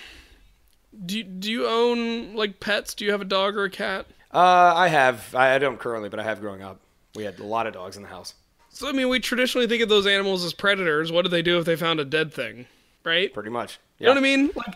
do 1.06 1.16
you, 1.16 1.24
do 1.24 1.50
you 1.50 1.66
own 1.66 2.34
like 2.34 2.60
pets 2.60 2.92
do 2.94 3.06
you 3.06 3.10
have 3.10 3.22
a 3.22 3.24
dog 3.24 3.56
or 3.56 3.64
a 3.64 3.70
cat 3.70 4.04
Uh, 4.30 4.72
I 4.76 4.88
have. 4.88 5.34
I 5.34 5.54
I 5.54 5.58
don't 5.58 5.78
currently, 5.78 6.10
but 6.10 6.20
I 6.20 6.24
have 6.24 6.40
growing 6.42 6.62
up. 6.62 6.80
We 7.14 7.24
had 7.24 7.38
a 7.38 7.44
lot 7.44 7.66
of 7.66 7.72
dogs 7.72 7.96
in 7.96 8.02
the 8.02 8.10
house. 8.10 8.34
So 8.78 8.88
i 8.88 8.92
mean 8.92 9.08
we 9.08 9.20
traditionally 9.20 9.66
think 9.66 9.82
of 9.82 9.88
those 9.88 10.06
animals 10.06 10.44
as 10.44 10.52
predators 10.52 11.10
what 11.10 11.22
do 11.22 11.28
they 11.28 11.42
do 11.42 11.58
if 11.58 11.64
they 11.64 11.76
found 11.76 12.00
a 12.00 12.04
dead 12.04 12.32
thing 12.32 12.66
right 13.04 13.32
Pretty 13.32 13.50
much. 13.50 13.78
You 13.98 14.06
know 14.06 14.12
what 14.12 14.18
I 14.18 14.22
mean? 14.22 14.50
Like, 14.54 14.74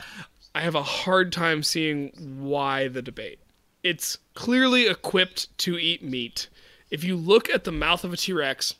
I 0.54 0.61
have 0.62 0.75
a 0.75 0.82
hard 0.82 1.32
time 1.32 1.62
seeing 1.62 2.11
why 2.40 2.88
the 2.88 3.02
debate. 3.02 3.38
It's 3.82 4.18
clearly 4.35 4.87
equipped 4.87 5.56
to 5.59 5.78
eat 5.78 6.02
meat. 6.02 6.49
If 6.90 7.04
you 7.04 7.16
look 7.16 7.49
at 7.49 7.64
the 7.64 7.73
mouth 7.73 8.04
of 8.04 8.12
a 8.12 8.16
T-Rex, 8.16 8.75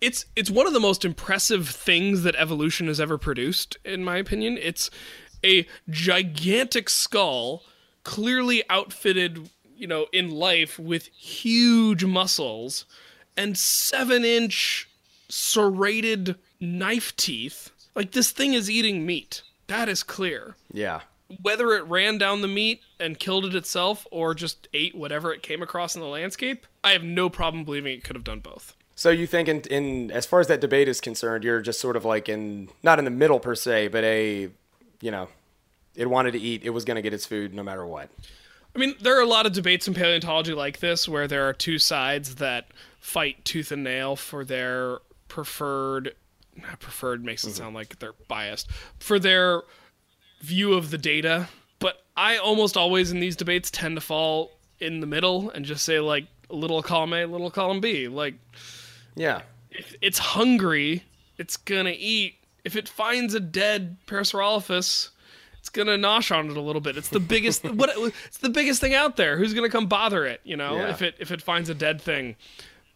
it's 0.00 0.24
it's 0.36 0.50
one 0.50 0.66
of 0.66 0.72
the 0.72 0.80
most 0.80 1.04
impressive 1.04 1.68
things 1.68 2.22
that 2.22 2.36
evolution 2.36 2.86
has 2.86 3.00
ever 3.00 3.18
produced, 3.18 3.76
in 3.84 4.04
my 4.04 4.16
opinion. 4.16 4.56
It's 4.60 4.90
a 5.44 5.66
gigantic 5.90 6.88
skull, 6.88 7.64
clearly 8.04 8.62
outfitted, 8.70 9.50
you 9.76 9.86
know, 9.86 10.06
in 10.12 10.30
life 10.30 10.78
with 10.78 11.08
huge 11.08 12.04
muscles 12.04 12.86
and 13.38 13.56
seven-inch 13.56 14.88
serrated 15.28 16.36
knife 16.60 17.16
teeth. 17.16 17.70
Like 17.94 18.10
this 18.10 18.30
thing 18.30 18.52
is 18.52 18.70
eating 18.70 19.06
meat. 19.06 19.42
That 19.68 19.88
is 19.88 20.02
clear. 20.02 20.56
Yeah. 20.72 21.00
Whether 21.42 21.72
it 21.72 21.84
ran 21.84 22.18
down 22.18 22.40
the 22.40 22.48
meat 22.48 22.80
and 22.98 23.18
killed 23.18 23.44
it 23.44 23.54
itself 23.54 24.06
or 24.10 24.34
just 24.34 24.68
ate 24.74 24.94
whatever 24.94 25.32
it 25.32 25.42
came 25.42 25.62
across 25.62 25.94
in 25.94 26.00
the 26.00 26.06
landscape, 26.06 26.66
I 26.82 26.92
have 26.92 27.04
no 27.04 27.28
problem 27.28 27.64
believing 27.64 27.94
it 27.94 28.04
could 28.04 28.16
have 28.16 28.24
done 28.24 28.40
both. 28.40 28.74
So 28.96 29.10
you 29.10 29.26
think 29.26 29.48
in, 29.48 29.60
in 29.70 30.10
as 30.10 30.26
far 30.26 30.40
as 30.40 30.48
that 30.48 30.60
debate 30.60 30.88
is 30.88 31.00
concerned, 31.00 31.44
you're 31.44 31.60
just 31.60 31.80
sort 31.80 31.96
of 31.96 32.04
like 32.04 32.28
in 32.28 32.70
not 32.82 32.98
in 32.98 33.04
the 33.04 33.10
middle 33.10 33.38
per 33.38 33.54
se, 33.54 33.88
but 33.88 34.02
a 34.04 34.48
you 35.00 35.10
know, 35.10 35.28
it 35.94 36.08
wanted 36.08 36.32
to 36.32 36.38
eat, 36.40 36.62
it 36.64 36.70
was 36.70 36.84
going 36.84 36.96
to 36.96 37.02
get 37.02 37.12
its 37.12 37.26
food 37.26 37.54
no 37.54 37.62
matter 37.62 37.86
what. 37.86 38.08
I 38.74 38.78
mean, 38.78 38.94
there 39.00 39.16
are 39.18 39.22
a 39.22 39.26
lot 39.26 39.46
of 39.46 39.52
debates 39.52 39.88
in 39.88 39.94
paleontology 39.94 40.54
like 40.54 40.80
this 40.80 41.08
where 41.08 41.26
there 41.26 41.48
are 41.48 41.52
two 41.52 41.78
sides 41.78 42.36
that 42.36 42.66
fight 43.00 43.44
tooth 43.44 43.70
and 43.72 43.84
nail 43.84 44.16
for 44.16 44.44
their 44.44 44.98
preferred 45.28 46.14
not 46.56 46.80
preferred 46.80 47.24
makes 47.24 47.42
Mm-hmm. 47.42 47.50
it 47.50 47.56
sound 47.56 47.74
like 47.74 47.98
they're 48.00 48.14
biased 48.26 48.68
for 48.98 49.18
their 49.18 49.62
view 50.40 50.72
of 50.74 50.90
the 50.90 50.98
data 50.98 51.48
but 51.78 52.02
i 52.16 52.36
almost 52.36 52.76
always 52.76 53.10
in 53.12 53.20
these 53.20 53.36
debates 53.36 53.70
tend 53.70 53.96
to 53.96 54.00
fall 54.00 54.50
in 54.80 55.00
the 55.00 55.06
middle 55.06 55.50
and 55.50 55.64
just 55.64 55.84
say 55.84 56.00
like 56.00 56.26
little 56.50 56.82
column 56.82 57.12
a 57.12 57.24
little 57.26 57.50
column 57.50 57.80
b 57.80 58.08
like 58.08 58.34
Yeah. 59.14 59.42
if 59.70 59.94
it's 60.00 60.18
hungry 60.18 61.04
it's 61.36 61.56
gonna 61.56 61.94
eat 61.96 62.34
if 62.64 62.74
it 62.76 62.88
finds 62.88 63.34
a 63.34 63.40
dead 63.40 63.96
parasaurolophus 64.06 65.10
it's 65.58 65.68
gonna 65.68 65.96
nosh 65.98 66.34
on 66.36 66.50
it 66.50 66.56
a 66.56 66.60
little 66.60 66.80
bit 66.80 66.96
it's 66.96 67.08
the 67.10 67.20
biggest 67.20 67.64
what 67.74 67.90
it's 68.26 68.38
the 68.38 68.48
biggest 68.48 68.80
thing 68.80 68.94
out 68.94 69.16
there 69.16 69.36
who's 69.36 69.54
gonna 69.54 69.68
come 69.68 69.86
bother 69.86 70.24
it 70.24 70.40
you 70.44 70.56
know 70.56 70.76
Yeah. 70.76 70.90
if 70.90 71.02
it 71.02 71.14
if 71.18 71.30
it 71.30 71.42
finds 71.42 71.68
a 71.68 71.74
dead 71.74 72.00
thing 72.00 72.36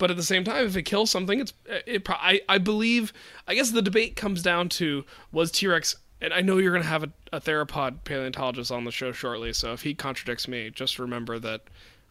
but 0.03 0.11
at 0.11 0.17
the 0.17 0.23
same 0.25 0.43
time 0.43 0.67
if 0.67 0.77
it 0.77 0.83
kills 0.83 1.13
something 1.13 1.39
it's 1.39 1.53
it 1.87 2.05
I, 2.11 2.41
I 2.49 2.59
believe 2.59 3.13
i 3.47 3.55
guess 3.55 3.71
the 3.71 3.81
debate 3.81 4.17
comes 4.17 4.43
down 4.43 4.69
to 4.71 5.05
was 5.31 5.53
t-rex 5.53 5.95
and 6.21 6.35
i 6.35 6.41
know 6.41 6.59
you're 6.59 6.73
going 6.73 6.83
to 6.83 6.89
have 6.89 7.05
a, 7.05 7.11
a 7.33 7.41
theropod 7.41 8.03
paleontologist 8.03 8.73
on 8.73 8.85
the 8.85 8.91
show 8.91 9.13
shortly 9.13 9.53
so 9.53 9.73
if 9.73 9.83
he 9.83 9.95
contradicts 9.95 10.49
me 10.49 10.71
just 10.71 10.99
remember 10.99 11.39
that 11.39 11.61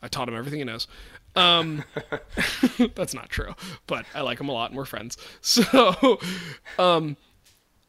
i 0.02 0.08
taught 0.08 0.30
him 0.30 0.36
everything 0.36 0.60
he 0.60 0.64
knows. 0.64 0.88
Um 1.36 1.84
that's 2.96 3.14
not 3.14 3.30
true 3.30 3.56
but 3.88 4.06
i 4.16 4.22
like 4.22 4.40
him 4.40 4.48
a 4.48 4.54
lot 4.54 4.70
and 4.70 4.78
we're 4.78 4.86
friends. 4.86 5.18
So 5.42 6.18
um 6.80 7.18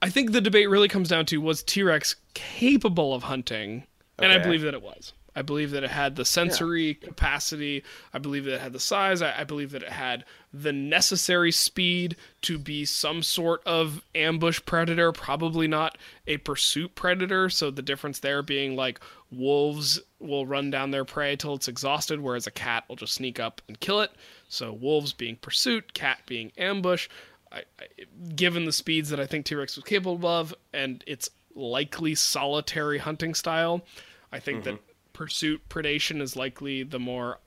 i 0.03 0.11
think 0.11 0.33
the 0.33 0.41
debate 0.41 0.69
really 0.69 0.89
comes 0.89 1.09
down 1.09 1.27
to 1.27 1.41
was 1.41 1.63
t-rex 1.63 2.17
capable 2.35 3.15
of 3.15 3.23
hunting? 3.23 3.85
And 4.19 4.33
i 4.33 4.39
believe 4.39 4.63
that 4.63 4.75
it 4.75 4.83
was 4.83 5.13
I 5.35 5.43
believe 5.43 5.71
that 5.71 5.85
it 5.85 5.91
had 5.91 6.17
the 6.17 6.25
sensory 6.25 6.95
capacity. 6.95 7.83
I 8.13 8.19
believe 8.19 8.45
that 8.45 8.55
it 8.55 8.61
had 8.61 8.73
the 8.73 8.81
size. 8.81 9.23
I, 9.23 9.41
I 9.41 9.45
believe 9.45 9.71
that 9.71 9.83
it 9.83 9.89
had 9.89 10.25
the 10.53 10.73
necessary 10.73 11.53
speed 11.53 12.17
to 12.43 12.59
be 12.59 12.85
some 12.85 13.23
sort 13.23 13.63
of 13.65 14.05
ambush 14.15 14.61
predator, 14.67 15.11
probably 15.13 15.67
not 15.67 15.97
a 16.27 16.37
pursuit 16.39 16.95
predator. 16.95 17.49
So 17.49 17.71
the 17.71 17.83
difference 17.83 18.19
there 18.19 18.43
being 18.43 18.77
like 18.77 19.01
wolves 19.31 20.01
will 20.19 20.45
run 20.45 20.71
down 20.71 20.91
their 20.91 21.07
prey 21.07 21.37
till 21.37 21.55
it's 21.55 21.69
exhausted, 21.69 22.21
whereas 22.21 22.47
a 22.47 22.51
cat 22.51 22.85
will 22.89 22.97
just 22.97 23.15
sneak 23.15 23.41
up 23.41 23.63
and 23.69 23.81
kill 23.81 24.01
it. 24.01 24.11
So 24.49 24.73
wolves 24.73 25.15
being 25.15 25.37
pursuit, 25.37 25.95
cat 25.95 26.21
being 26.27 26.53
ambush. 26.59 27.09
I, 27.51 27.63
I, 27.81 27.87
given 28.35 28.67
the 28.67 28.73
speeds 28.73 29.09
that 29.11 29.21
I 29.21 29.27
think 29.27 29.47
T 29.47 29.55
Rex 29.55 29.77
was 29.77 29.85
capable 29.85 30.29
of 30.29 30.55
and 30.73 31.03
its 31.07 31.31
likely 31.55 32.15
solitary 32.15 32.99
hunting 32.99 33.35
style, 33.35 33.83
I 34.31 34.39
think 34.41 34.65
that 34.65 34.75
mm-hmm. 34.75 34.92
Pursuit 35.23 35.69
predation 35.69 36.21
is 36.21 36.37
likely 36.37 36.83
the 36.83 36.99
more 36.99 37.39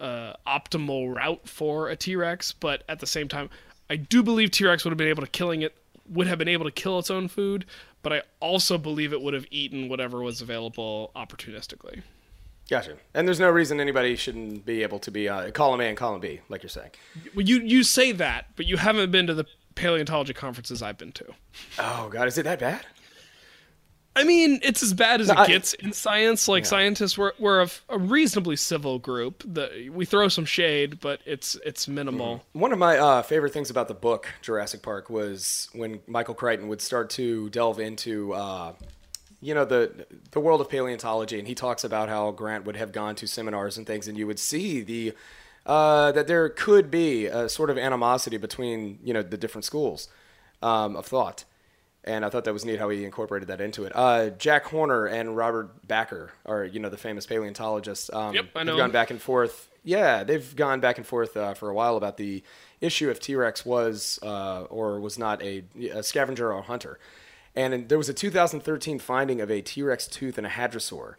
uh, 0.00 0.32
optimal 0.46 1.14
route 1.14 1.48
for 1.48 1.88
a 1.88 1.96
T-Rex, 1.96 2.52
but 2.52 2.82
at 2.88 2.98
the 2.98 3.06
same 3.06 3.28
time, 3.28 3.50
I 3.88 3.96
do 3.96 4.22
believe 4.22 4.50
T-Rex 4.50 4.84
would 4.84 4.90
have 4.90 4.98
been 4.98 5.08
able 5.08 5.22
to 5.22 5.30
killing 5.30 5.62
it 5.62 5.76
would 6.08 6.26
have 6.26 6.38
been 6.38 6.48
able 6.48 6.64
to 6.64 6.70
kill 6.70 6.98
its 6.98 7.10
own 7.10 7.28
food, 7.28 7.66
but 8.02 8.12
I 8.12 8.22
also 8.40 8.78
believe 8.78 9.12
it 9.12 9.20
would 9.20 9.34
have 9.34 9.46
eaten 9.50 9.88
whatever 9.88 10.22
was 10.22 10.40
available 10.40 11.10
opportunistically. 11.14 12.02
Gotcha. 12.70 12.96
And 13.14 13.28
there's 13.28 13.40
no 13.40 13.50
reason 13.50 13.80
anybody 13.80 14.16
shouldn't 14.16 14.64
be 14.64 14.82
able 14.82 14.98
to 15.00 15.10
be 15.10 15.28
uh, 15.28 15.50
column 15.50 15.80
A 15.80 15.84
and 15.84 15.96
column 15.96 16.20
B, 16.20 16.40
like 16.48 16.62
you're 16.62 16.70
saying. 16.70 16.90
Well, 17.34 17.46
you 17.46 17.60
you 17.60 17.82
say 17.82 18.12
that, 18.12 18.46
but 18.56 18.66
you 18.66 18.78
haven't 18.78 19.10
been 19.10 19.26
to 19.26 19.34
the 19.34 19.46
paleontology 19.74 20.34
conferences 20.34 20.82
I've 20.82 20.98
been 20.98 21.12
to. 21.12 21.26
Oh 21.78 22.08
God, 22.10 22.26
is 22.26 22.36
it 22.36 22.42
that 22.44 22.58
bad? 22.58 22.84
I 24.18 24.24
mean, 24.24 24.58
it's 24.62 24.82
as 24.82 24.92
bad 24.92 25.20
as 25.20 25.28
No, 25.28 25.34
it 25.34 25.38
I- 25.38 25.46
gets 25.46 25.74
in 25.74 25.92
science. 25.92 26.48
Like 26.48 26.66
scientists, 26.66 27.16
we're, 27.16 27.32
we're 27.38 27.62
a, 27.62 27.68
a 27.88 27.98
reasonably 27.98 28.56
civil 28.56 28.98
group. 28.98 29.44
The, 29.46 29.90
we 29.92 30.04
throw 30.04 30.28
some 30.28 30.44
shade, 30.44 30.98
but 31.00 31.20
it's 31.24 31.56
it's 31.64 31.86
minimal. 31.86 32.44
One 32.52 32.72
of 32.72 32.78
my 32.78 32.98
uh, 32.98 33.22
favorite 33.22 33.52
things 33.52 33.70
about 33.70 33.86
the 33.88 33.94
book 33.94 34.26
Jurassic 34.42 34.82
Park 34.82 35.08
was 35.08 35.68
when 35.72 36.00
Michael 36.06 36.34
Crichton 36.34 36.68
would 36.68 36.80
start 36.80 37.10
to 37.10 37.48
delve 37.50 37.78
into, 37.78 38.32
uh, 38.34 38.72
you 39.40 39.54
know, 39.54 39.64
the 39.64 40.06
the 40.32 40.40
world 40.40 40.60
of 40.60 40.68
paleontology, 40.68 41.38
and 41.38 41.46
he 41.46 41.54
talks 41.54 41.84
about 41.84 42.08
how 42.08 42.32
Grant 42.32 42.64
would 42.64 42.76
have 42.76 42.90
gone 42.90 43.14
to 43.16 43.26
seminars 43.28 43.78
and 43.78 43.86
things, 43.86 44.08
and 44.08 44.18
you 44.18 44.26
would 44.26 44.40
see 44.40 44.80
the 44.80 45.12
uh, 45.64 46.10
that 46.12 46.26
there 46.26 46.48
could 46.48 46.90
be 46.90 47.26
a 47.26 47.48
sort 47.48 47.70
of 47.70 47.78
animosity 47.78 48.36
between 48.36 48.98
you 49.04 49.14
know 49.14 49.22
the 49.22 49.36
different 49.36 49.64
schools 49.64 50.08
um, 50.62 50.96
of 50.96 51.06
thought. 51.06 51.44
And 52.08 52.24
I 52.24 52.30
thought 52.30 52.44
that 52.44 52.54
was 52.54 52.64
neat 52.64 52.78
how 52.78 52.88
he 52.88 53.04
incorporated 53.04 53.48
that 53.48 53.60
into 53.60 53.84
it. 53.84 53.92
Uh, 53.94 54.30
Jack 54.30 54.64
Horner 54.64 55.06
and 55.06 55.36
Robert 55.36 55.86
Bakker 55.86 56.30
are, 56.46 56.64
you 56.64 56.80
know, 56.80 56.88
the 56.88 56.96
famous 56.96 57.26
paleontologists. 57.26 58.10
Um, 58.12 58.34
Yep, 58.34 58.46
I 58.54 58.58
have 58.60 58.76
gone 58.78 58.90
back 58.90 59.10
and 59.10 59.20
forth. 59.20 59.68
Yeah, 59.84 60.24
they've 60.24 60.56
gone 60.56 60.80
back 60.80 60.96
and 60.96 61.06
forth 61.06 61.36
uh, 61.36 61.52
for 61.54 61.68
a 61.68 61.74
while 61.74 61.96
about 61.96 62.16
the 62.16 62.42
issue 62.80 63.10
if 63.10 63.20
T 63.20 63.34
Rex 63.36 63.64
was 63.66 64.18
uh, 64.22 64.62
or 64.70 64.98
was 65.00 65.18
not 65.18 65.42
a, 65.42 65.64
a 65.92 66.02
scavenger 66.02 66.50
or 66.52 66.58
a 66.58 66.62
hunter. 66.62 66.98
And 67.54 67.88
there 67.88 67.98
was 67.98 68.08
a 68.08 68.14
2013 68.14 68.98
finding 68.98 69.40
of 69.40 69.50
a 69.50 69.60
T 69.60 69.82
Rex 69.82 70.06
tooth 70.06 70.38
in 70.38 70.44
a 70.44 70.48
hadrosaur. 70.48 71.14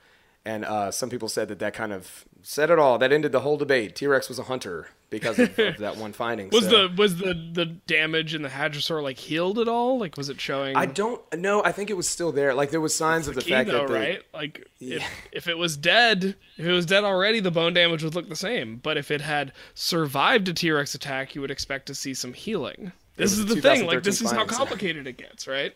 And 0.46 0.66
uh, 0.66 0.90
some 0.90 1.10
people 1.10 1.30
said 1.30 1.50
that 1.50 1.60
that 1.60 1.74
kind 1.74 1.94
of 1.94 2.26
said 2.42 2.70
it 2.70 2.80
all. 2.80 2.98
That 2.98 3.12
ended 3.12 3.32
the 3.32 3.42
whole 3.42 3.58
debate. 3.58 3.96
T 3.96 4.08
Rex 4.08 4.28
was 4.28 4.40
a 4.40 4.44
hunter 4.44 4.88
because 5.10 5.40
of, 5.40 5.58
of 5.58 5.78
that 5.78 5.98
one 5.98 6.14
finding. 6.14 6.50
Was 6.52 6.66
So- 6.66 6.88
the 6.88 6.96
was 6.96 7.18
the 7.18 7.34
the 7.54 7.66
damage 7.66 8.36
in 8.36 8.42
the 8.42 8.50
hadrosaur 8.50 9.02
like 9.02 9.18
healed 9.18 9.60
at 9.60 9.68
all? 9.68 9.98
Like, 10.00 10.18
was 10.18 10.30
it 10.30 10.40
showing? 10.40 10.76
I 10.76 10.86
don't 10.86 11.22
know. 11.38 11.64
I 11.64 11.72
think 11.72 11.90
it 11.90 11.96
was 11.98 12.08
still 12.08 12.32
there. 12.32 12.54
Like 12.54 12.72
there 12.72 12.82
was 12.82 12.96
signs 12.96 13.28
of 13.28 13.36
the 13.36 13.42
key, 13.42 13.52
fact 13.52 13.70
though, 13.70 13.80
that 13.80 13.88
the, 13.88 13.94
right? 13.94 14.22
Like, 14.34 14.68
if, 14.80 15.04
if 15.32 15.48
it 15.48 15.58
was 15.58 15.78
dead, 15.78 16.36
if 16.58 16.66
it 16.66 16.72
was 16.72 16.86
dead 16.86 17.04
already, 17.04 17.40
the 17.40 17.52
bone 17.52 17.74
damage 17.74 18.04
would 18.04 18.16
look 18.16 18.30
the 18.30 18.36
same. 18.36 18.78
But 18.78 18.98
if 18.98 19.12
it 19.12 19.22
had 19.22 19.54
survived 19.74 20.48
a 20.50 20.54
T 20.54 20.70
Rex 20.72 20.94
attack, 20.96 21.36
you 21.36 21.42
would 21.42 21.52
expect 21.52 21.86
to 21.88 21.96
see 21.96 22.14
some 22.14 22.34
healing. 22.34 22.92
This 23.16 23.32
is 23.34 23.46
the 23.46 23.56
the 23.56 23.62
thing. 23.62 23.86
Like, 23.86 24.04
this 24.04 24.22
is 24.22 24.32
how 24.32 24.46
complicated 24.46 25.06
it 25.08 25.18
gets, 25.18 25.48
right? 25.48 25.74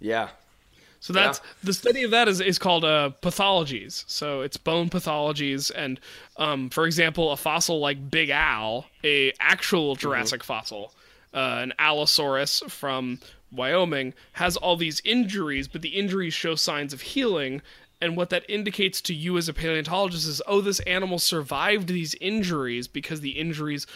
yeah, 0.00 0.28
So 1.04 1.12
that's 1.12 1.42
the 1.62 1.74
study 1.74 2.02
of 2.04 2.12
that 2.12 2.28
is, 2.28 2.40
is 2.40 2.58
called 2.58 2.82
uh, 2.82 3.10
pathologies. 3.20 4.04
So 4.06 4.40
it's 4.40 4.56
bone 4.56 4.88
pathologies, 4.88 5.70
and 5.76 6.00
um, 6.38 6.70
for 6.70 6.86
example, 6.86 7.30
a 7.30 7.36
fossil 7.36 7.78
like 7.78 8.10
Big 8.10 8.30
Al, 8.30 8.86
a 9.04 9.30
actual 9.38 9.96
Jurassic 9.96 10.42
fossil, 10.42 10.94
uh, 11.34 11.58
an 11.60 11.74
Allosaurus 11.78 12.62
from 12.70 13.20
Wyoming, 13.52 14.14
has 14.32 14.56
all 14.56 14.76
these 14.76 15.02
injuries, 15.04 15.68
but 15.68 15.82
the 15.82 15.90
injuries 15.90 16.32
show 16.32 16.54
signs 16.54 16.94
of 16.94 17.02
healing. 17.02 17.60
And 18.00 18.16
what 18.16 18.30
that 18.30 18.48
indicates 18.48 19.02
to 19.02 19.12
you 19.12 19.36
as 19.36 19.46
a 19.46 19.52
paleontologist 19.52 20.26
is, 20.26 20.40
oh, 20.46 20.62
this 20.62 20.80
animal 20.80 21.18
survived 21.18 21.88
these 21.88 22.14
injuries 22.14 22.88
because 22.88 23.20
the 23.20 23.32
injuries 23.32 23.86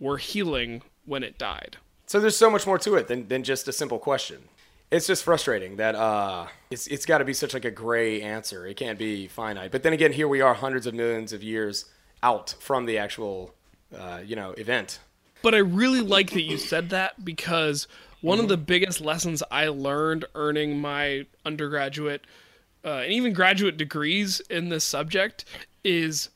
were 0.00 0.18
healing 0.18 0.82
when 1.04 1.22
it 1.22 1.38
died. 1.38 1.76
So 2.06 2.18
there's 2.18 2.36
so 2.36 2.50
much 2.50 2.66
more 2.66 2.78
to 2.78 2.96
it 2.96 3.06
than, 3.06 3.28
than 3.28 3.44
just 3.44 3.68
a 3.68 3.72
simple 3.72 4.00
question. 4.00 4.48
It's 4.90 5.06
just 5.06 5.24
frustrating 5.24 5.76
that 5.76 5.94
uh, 5.94 6.46
it's 6.70 6.86
it's 6.86 7.06
got 7.06 7.18
to 7.18 7.24
be 7.24 7.32
such 7.32 7.54
like 7.54 7.64
a 7.64 7.70
gray 7.70 8.22
answer. 8.22 8.66
It 8.66 8.76
can't 8.76 8.98
be 8.98 9.26
finite. 9.26 9.72
But 9.72 9.82
then 9.82 9.92
again, 9.92 10.12
here 10.12 10.28
we 10.28 10.40
are, 10.40 10.54
hundreds 10.54 10.86
of 10.86 10.94
millions 10.94 11.32
of 11.32 11.42
years 11.42 11.86
out 12.22 12.54
from 12.60 12.86
the 12.86 12.98
actual, 12.98 13.54
uh, 13.96 14.20
you 14.24 14.36
know, 14.36 14.52
event. 14.52 15.00
But 15.42 15.54
I 15.54 15.58
really 15.58 16.00
like 16.00 16.30
that 16.30 16.42
you 16.42 16.56
said 16.56 16.90
that 16.90 17.24
because 17.24 17.88
one 18.20 18.40
of 18.40 18.48
the 18.48 18.56
biggest 18.56 19.00
lessons 19.00 19.42
I 19.50 19.68
learned 19.68 20.24
earning 20.34 20.80
my 20.80 21.26
undergraduate 21.44 22.22
uh, 22.84 22.98
and 22.98 23.12
even 23.12 23.32
graduate 23.32 23.76
degrees 23.76 24.40
in 24.48 24.68
this 24.68 24.84
subject 24.84 25.44
is 25.84 26.30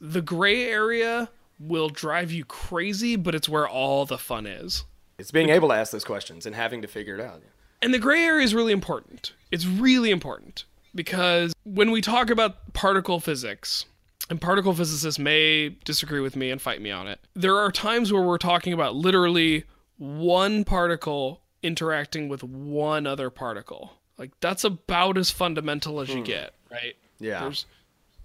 the 0.00 0.22
gray 0.22 0.64
area 0.64 1.30
will 1.58 1.88
drive 1.88 2.30
you 2.30 2.44
crazy, 2.44 3.16
but 3.16 3.34
it's 3.34 3.48
where 3.48 3.66
all 3.66 4.04
the 4.04 4.18
fun 4.18 4.46
is. 4.46 4.84
It's 5.18 5.30
being 5.30 5.48
able 5.48 5.68
to 5.68 5.74
ask 5.74 5.92
those 5.92 6.04
questions 6.04 6.46
and 6.46 6.54
having 6.54 6.82
to 6.82 6.88
figure 6.88 7.14
it 7.14 7.20
out. 7.20 7.42
And 7.84 7.92
the 7.92 7.98
gray 7.98 8.24
area 8.24 8.42
is 8.42 8.54
really 8.54 8.72
important. 8.72 9.34
It's 9.50 9.66
really 9.66 10.10
important 10.10 10.64
because 10.94 11.52
when 11.64 11.90
we 11.90 12.00
talk 12.00 12.30
about 12.30 12.72
particle 12.72 13.20
physics, 13.20 13.84
and 14.30 14.40
particle 14.40 14.72
physicists 14.72 15.18
may 15.18 15.68
disagree 15.84 16.20
with 16.20 16.34
me 16.34 16.50
and 16.50 16.62
fight 16.62 16.80
me 16.80 16.90
on 16.90 17.06
it, 17.08 17.20
there 17.34 17.58
are 17.58 17.70
times 17.70 18.10
where 18.10 18.22
we're 18.22 18.38
talking 18.38 18.72
about 18.72 18.96
literally 18.96 19.64
one 19.98 20.64
particle 20.64 21.42
interacting 21.62 22.30
with 22.30 22.42
one 22.42 23.06
other 23.06 23.28
particle. 23.28 23.92
Like 24.16 24.30
that's 24.40 24.64
about 24.64 25.18
as 25.18 25.30
fundamental 25.30 26.00
as 26.00 26.08
you 26.08 26.20
hmm. 26.20 26.22
get, 26.22 26.54
right? 26.70 26.96
Yeah. 27.20 27.40
There's 27.40 27.66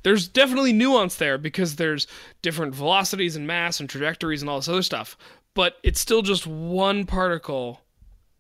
there's 0.04 0.30
definitely 0.30 0.72
nuance 0.72 1.16
there 1.16 1.38
because 1.38 1.76
there's 1.76 2.08
different 2.42 2.76
velocities 2.76 3.36
and 3.36 3.46
mass 3.46 3.82
and 3.82 3.90
trajectories 3.90 4.42
and 4.42 4.50
all 4.50 4.60
this 4.60 4.70
other 4.70 4.84
stuff, 4.84 5.18
but 5.54 5.76
it's 5.84 6.00
still 6.00 6.22
just 6.22 6.48
one 6.48 7.06
particle 7.06 7.82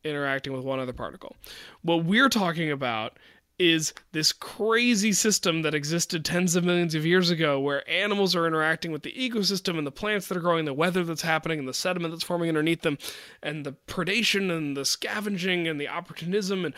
interacting 0.03 0.53
with 0.53 0.63
one 0.63 0.79
other 0.79 0.93
particle. 0.93 1.35
What 1.81 2.05
we're 2.05 2.29
talking 2.29 2.71
about 2.71 3.17
is 3.59 3.93
this 4.13 4.31
crazy 4.31 5.11
system 5.11 5.61
that 5.63 5.75
existed 5.75 6.23
tens 6.23 6.55
of 6.55 6.63
millions 6.63 6.95
of 6.95 7.05
years 7.05 7.29
ago 7.29 7.59
where 7.59 7.87
animals 7.89 8.33
are 8.33 8.47
interacting 8.47 8.91
with 8.91 9.03
the 9.03 9.11
ecosystem 9.11 9.77
and 9.77 9.85
the 9.85 9.91
plants 9.91 10.27
that 10.27 10.37
are 10.37 10.41
growing, 10.41 10.63
the 10.63 10.73
weather 10.73 11.03
that's 11.03 11.21
happening, 11.21 11.59
and 11.59 11.67
the 11.67 11.73
sediment 11.73 12.13
that's 12.13 12.23
forming 12.23 12.47
underneath 12.47 12.81
them, 12.81 12.97
and 13.43 13.65
the 13.65 13.75
predation 13.85 14.49
and 14.55 14.77
the 14.77 14.85
scavenging 14.85 15.67
and 15.67 15.79
the 15.79 15.89
opportunism. 15.89 16.63
And 16.63 16.73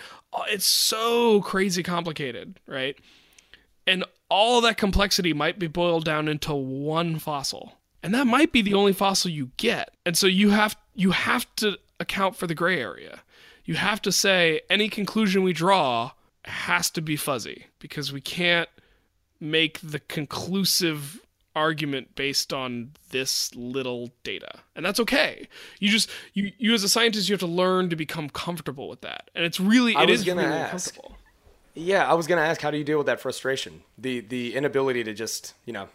it's 0.49 0.65
so 0.65 1.41
crazy 1.41 1.83
complicated, 1.83 2.59
right? 2.65 2.97
And 3.85 4.03
all 4.29 4.59
that 4.61 4.77
complexity 4.77 5.33
might 5.33 5.59
be 5.59 5.67
boiled 5.67 6.05
down 6.05 6.27
into 6.27 6.53
one 6.53 7.19
fossil. 7.19 7.73
And 8.01 8.13
that 8.15 8.25
might 8.25 8.51
be 8.51 8.63
the 8.63 8.73
only 8.73 8.93
fossil 8.93 9.29
you 9.29 9.51
get. 9.57 9.91
And 10.05 10.17
so 10.17 10.25
you 10.25 10.49
have 10.49 10.75
you 10.95 11.11
have 11.11 11.45
to 11.57 11.77
account 12.01 12.36
for 12.36 12.48
the 12.48 12.55
gray 12.55 12.79
area. 12.81 13.22
You 13.63 13.75
have 13.75 14.01
to 14.01 14.12
say 14.12 14.62
any 14.70 14.89
conclusion 14.89 15.43
we 15.43 15.53
draw 15.53 16.12
has 16.46 16.89
to 16.91 17.01
be 17.01 17.15
fuzzy 17.15 17.67
because 17.79 18.12
we 18.12 18.20
can't 18.20 18.67
make 19.39 19.79
the 19.81 20.00
conclusive 20.00 21.20
argument 21.55 22.15
based 22.15 22.53
on 22.53 22.91
this 23.10 23.53
little 23.55 24.10
data 24.24 24.50
and 24.74 24.86
that's 24.86 25.01
okay 25.01 25.46
you 25.79 25.89
just 25.89 26.10
you 26.34 26.50
you 26.58 26.74
as 26.74 26.81
a 26.81 26.88
scientist 26.88 27.27
you 27.27 27.34
have 27.34 27.41
to 27.41 27.46
learn 27.46 27.89
to 27.89 27.96
become 27.98 28.29
comfortable 28.29 28.88
with 28.88 29.01
that 29.01 29.29
and 29.36 29.43
it's 29.43 29.60
really 29.60 29.93
I 29.93 30.03
it 30.03 30.10
was 30.10 30.22
is 30.22 30.25
gonna 30.25 30.43
really 30.43 30.53
ask. 30.53 30.96
uncomfortable 30.96 31.17
Yeah, 31.74 32.10
I 32.10 32.13
was 32.13 32.25
gonna 32.25 32.41
ask, 32.41 32.62
how 32.62 32.72
do 32.72 32.77
you 32.77 32.86
deal 32.86 32.98
with 32.98 33.08
that 33.08 33.20
frustration? 33.20 33.81
The 33.98 34.22
the 34.22 34.55
inability 34.55 35.03
to 35.03 35.13
just, 35.13 35.53
you 35.65 35.74
know. 35.74 35.88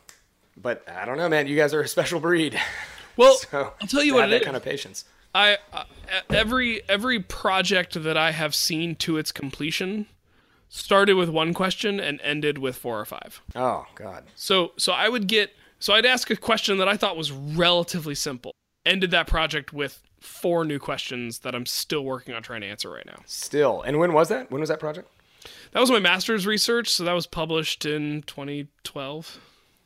But 0.57 0.87
I 0.89 1.05
don't 1.07 1.17
know, 1.19 1.29
man. 1.29 1.47
You 1.47 1.57
guys 1.57 1.73
are 1.75 1.81
a 1.83 1.89
special 1.89 2.21
breed. 2.21 2.59
well 3.17 3.35
So 3.51 3.73
i'll 3.81 3.89
tell 3.89 4.03
you 4.05 4.15
what 4.15 4.23
have 4.25 4.31
it 4.31 4.33
that 4.35 4.41
is. 4.43 4.45
kind 4.45 4.57
of 4.57 4.63
patience. 4.65 5.05
I 5.37 5.59
uh, 5.71 5.85
every 6.31 6.83
every 6.89 7.21
project 7.21 8.03
that 8.03 8.17
I 8.17 8.31
have 8.31 8.55
seen 8.55 8.97
to 8.97 9.19
its 9.19 9.33
completion 9.33 10.07
started 10.71 11.15
with 11.15 11.29
one 11.29 11.53
question 11.53 12.01
and 12.01 12.19
ended 12.23 12.57
with 12.57 12.77
four 12.77 12.99
or 12.99 13.05
five. 13.05 13.43
Oh 13.55 13.85
God. 13.95 14.25
So 14.35 14.73
so 14.79 14.93
I 14.93 15.11
would 15.11 15.27
get 15.27 15.55
so 15.79 15.93
I'd 15.93 16.07
ask 16.07 16.31
a 16.31 16.37
question 16.37 16.79
that 16.79 16.89
I 16.89 16.97
thought 16.97 17.19
was 17.19 17.31
relatively 17.31 18.15
simple. 18.15 18.53
Ended 18.87 19.11
that 19.11 19.27
project 19.27 19.75
with 19.75 20.03
four 20.21 20.65
new 20.65 20.79
questions 20.79 21.41
that 21.41 21.55
I'm 21.55 21.67
still 21.67 22.03
working 22.03 22.35
on 22.35 22.43
trying 22.43 22.63
to 22.63 22.67
answer 22.67 22.91
right 22.91 23.05
now. 23.05 23.21
Still. 23.27 23.83
And 23.83 23.99
when 23.99 24.15
was 24.15 24.31
that? 24.31 24.51
When 24.51 24.61
was 24.61 24.71
that 24.71 24.81
project? 24.81 25.09
That 25.73 25.81
was 25.81 25.91
my 25.91 25.99
master's 26.01 26.47
research, 26.47 26.89
so 26.89 27.05
that 27.05 27.13
was 27.13 27.27
published 27.27 27.85
in 27.85 28.23
2012. 28.23 29.39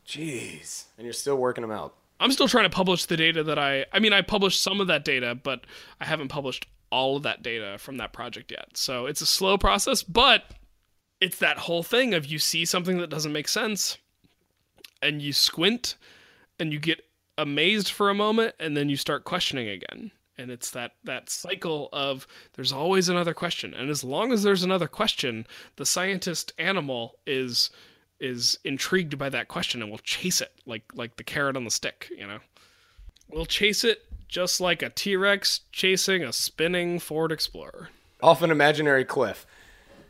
Jeez. 0.06 0.84
And 0.96 1.04
you're 1.04 1.12
still 1.12 1.36
working 1.36 1.62
them 1.62 1.72
out. 1.72 1.94
I'm 2.20 2.30
still 2.32 2.48
trying 2.48 2.64
to 2.64 2.70
publish 2.70 3.06
the 3.06 3.16
data 3.16 3.42
that 3.42 3.58
I 3.58 3.86
I 3.92 3.98
mean 3.98 4.12
I 4.12 4.20
published 4.22 4.60
some 4.60 4.80
of 4.80 4.86
that 4.88 5.04
data, 5.04 5.34
but 5.34 5.64
I 6.00 6.04
haven't 6.04 6.28
published 6.28 6.66
all 6.92 7.16
of 7.16 7.22
that 7.22 7.42
data 7.42 7.78
from 7.78 7.96
that 7.96 8.12
project 8.12 8.50
yet. 8.50 8.76
So 8.76 9.06
it's 9.06 9.20
a 9.20 9.26
slow 9.26 9.56
process, 9.56 10.02
but 10.02 10.44
it's 11.20 11.38
that 11.38 11.58
whole 11.58 11.82
thing 11.82 12.14
of 12.14 12.26
you 12.26 12.38
see 12.38 12.64
something 12.64 12.98
that 12.98 13.10
doesn't 13.10 13.32
make 13.32 13.48
sense 13.48 13.98
and 15.02 15.22
you 15.22 15.32
squint 15.32 15.96
and 16.58 16.72
you 16.72 16.78
get 16.78 17.00
amazed 17.38 17.90
for 17.90 18.10
a 18.10 18.14
moment 18.14 18.54
and 18.60 18.76
then 18.76 18.88
you 18.88 18.96
start 18.96 19.24
questioning 19.24 19.68
again. 19.68 20.10
And 20.36 20.50
it's 20.50 20.70
that 20.70 20.92
that 21.04 21.30
cycle 21.30 21.88
of 21.92 22.26
there's 22.54 22.72
always 22.72 23.08
another 23.08 23.34
question. 23.34 23.74
And 23.74 23.90
as 23.90 24.02
long 24.04 24.32
as 24.32 24.42
there's 24.42 24.62
another 24.62 24.88
question, 24.88 25.46
the 25.76 25.86
scientist 25.86 26.52
animal 26.58 27.18
is 27.26 27.70
is 28.20 28.58
intrigued 28.64 29.18
by 29.18 29.28
that 29.30 29.48
question 29.48 29.82
and 29.82 29.90
will 29.90 29.98
chase 29.98 30.40
it 30.40 30.52
like 30.66 30.84
like 30.94 31.16
the 31.16 31.24
carrot 31.24 31.56
on 31.56 31.64
the 31.64 31.70
stick, 31.70 32.08
you 32.16 32.26
know. 32.26 32.38
We'll 33.28 33.46
chase 33.46 33.84
it 33.84 34.04
just 34.28 34.60
like 34.60 34.82
a 34.82 34.90
T-Rex 34.90 35.60
chasing 35.72 36.22
a 36.22 36.32
spinning 36.32 36.98
Ford 36.98 37.32
Explorer. 37.32 37.90
Off 38.22 38.42
an 38.42 38.50
imaginary 38.50 39.04
cliff. 39.04 39.46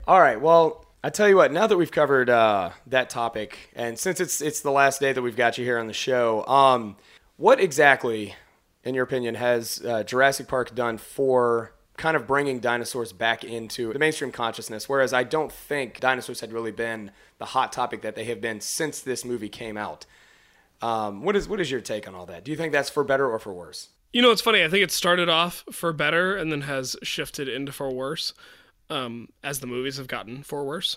All 0.07 0.21
right. 0.21 0.41
Well, 0.41 0.85
I 1.03 1.11
tell 1.11 1.29
you 1.29 1.37
what. 1.37 1.53
Now 1.53 1.67
that 1.67 1.77
we've 1.77 1.91
covered 1.91 2.29
uh, 2.29 2.71
that 2.87 3.09
topic, 3.09 3.71
and 3.75 3.99
since 3.99 4.21
it's 4.21 4.41
it's 4.43 4.61
the 4.61 4.71
last 4.71 5.01
day 5.01 5.13
that 5.13 5.23
we've 5.23 5.37
got 5.37 5.57
you 5.57 5.65
here 5.65 5.79
on 5.79 5.87
the 5.87 5.93
show, 5.93 6.45
um, 6.47 6.97
what 7.37 7.61
exactly, 7.61 8.35
in 8.85 8.95
your 8.95 9.05
opinion, 9.05 9.37
has 9.37 9.83
uh, 9.87 10.03
Jurassic 10.03 10.49
Park 10.49 10.75
done 10.75 10.99
for 10.99 11.73
kind 12.01 12.17
of 12.17 12.27
bringing 12.27 12.59
dinosaurs 12.59 13.13
back 13.13 13.45
into 13.45 13.93
the 13.93 13.99
mainstream 13.99 14.33
consciousness? 14.33 14.89
Whereas 14.89 15.13
I 15.13 15.23
don't 15.23 15.53
think 15.53 16.01
dinosaurs 16.01 16.41
had 16.41 16.53
really 16.53 16.73
been 16.73 17.13
the 17.39 17.45
hot 17.45 17.73
topic 17.73 18.03
that 18.03 18.17
they 18.17 18.25
have 18.25 18.41
been 18.41 18.61
since 18.61 19.01
this 19.01 19.25
movie 19.25 19.49
came 19.51 19.77
out. 19.77 20.07
Um, 20.83 21.23
what 21.23 21.37
is 21.37 21.47
what 21.47 21.61
is 21.61 21.71
your 21.71 21.83
take 21.83 22.09
on 22.09 22.15
all 22.15 22.27
that? 22.27 22.43
Do 22.43 22.51
you 22.51 22.57
think 22.57 22.73
that's 22.73 22.91
for 22.91 23.05
better 23.05 23.31
or 23.31 23.39
for 23.39 23.53
worse? 23.53 23.91
You 24.13 24.23
know, 24.23 24.31
it's 24.31 24.41
funny. 24.41 24.65
I 24.65 24.69
think 24.69 24.83
it 24.83 24.91
started 24.91 25.29
off 25.29 25.63
for 25.71 25.93
better 25.93 26.37
and 26.37 26.51
then 26.51 26.63
has 26.63 26.97
shifted 27.03 27.49
into 27.49 27.71
for 27.71 27.91
worse 27.91 28.33
um, 28.89 29.29
as 29.45 29.61
the 29.61 29.67
movies 29.67 29.99
have 29.99 30.09
gotten 30.09 30.43
for 30.43 30.65
worse. 30.65 30.97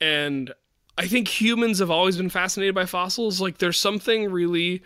And 0.00 0.52
I 0.98 1.06
think 1.06 1.28
humans 1.28 1.78
have 1.78 1.90
always 1.90 2.16
been 2.16 2.28
fascinated 2.28 2.74
by 2.74 2.84
fossils. 2.84 3.40
Like, 3.40 3.58
there's 3.58 3.78
something 3.78 4.30
really 4.30 4.82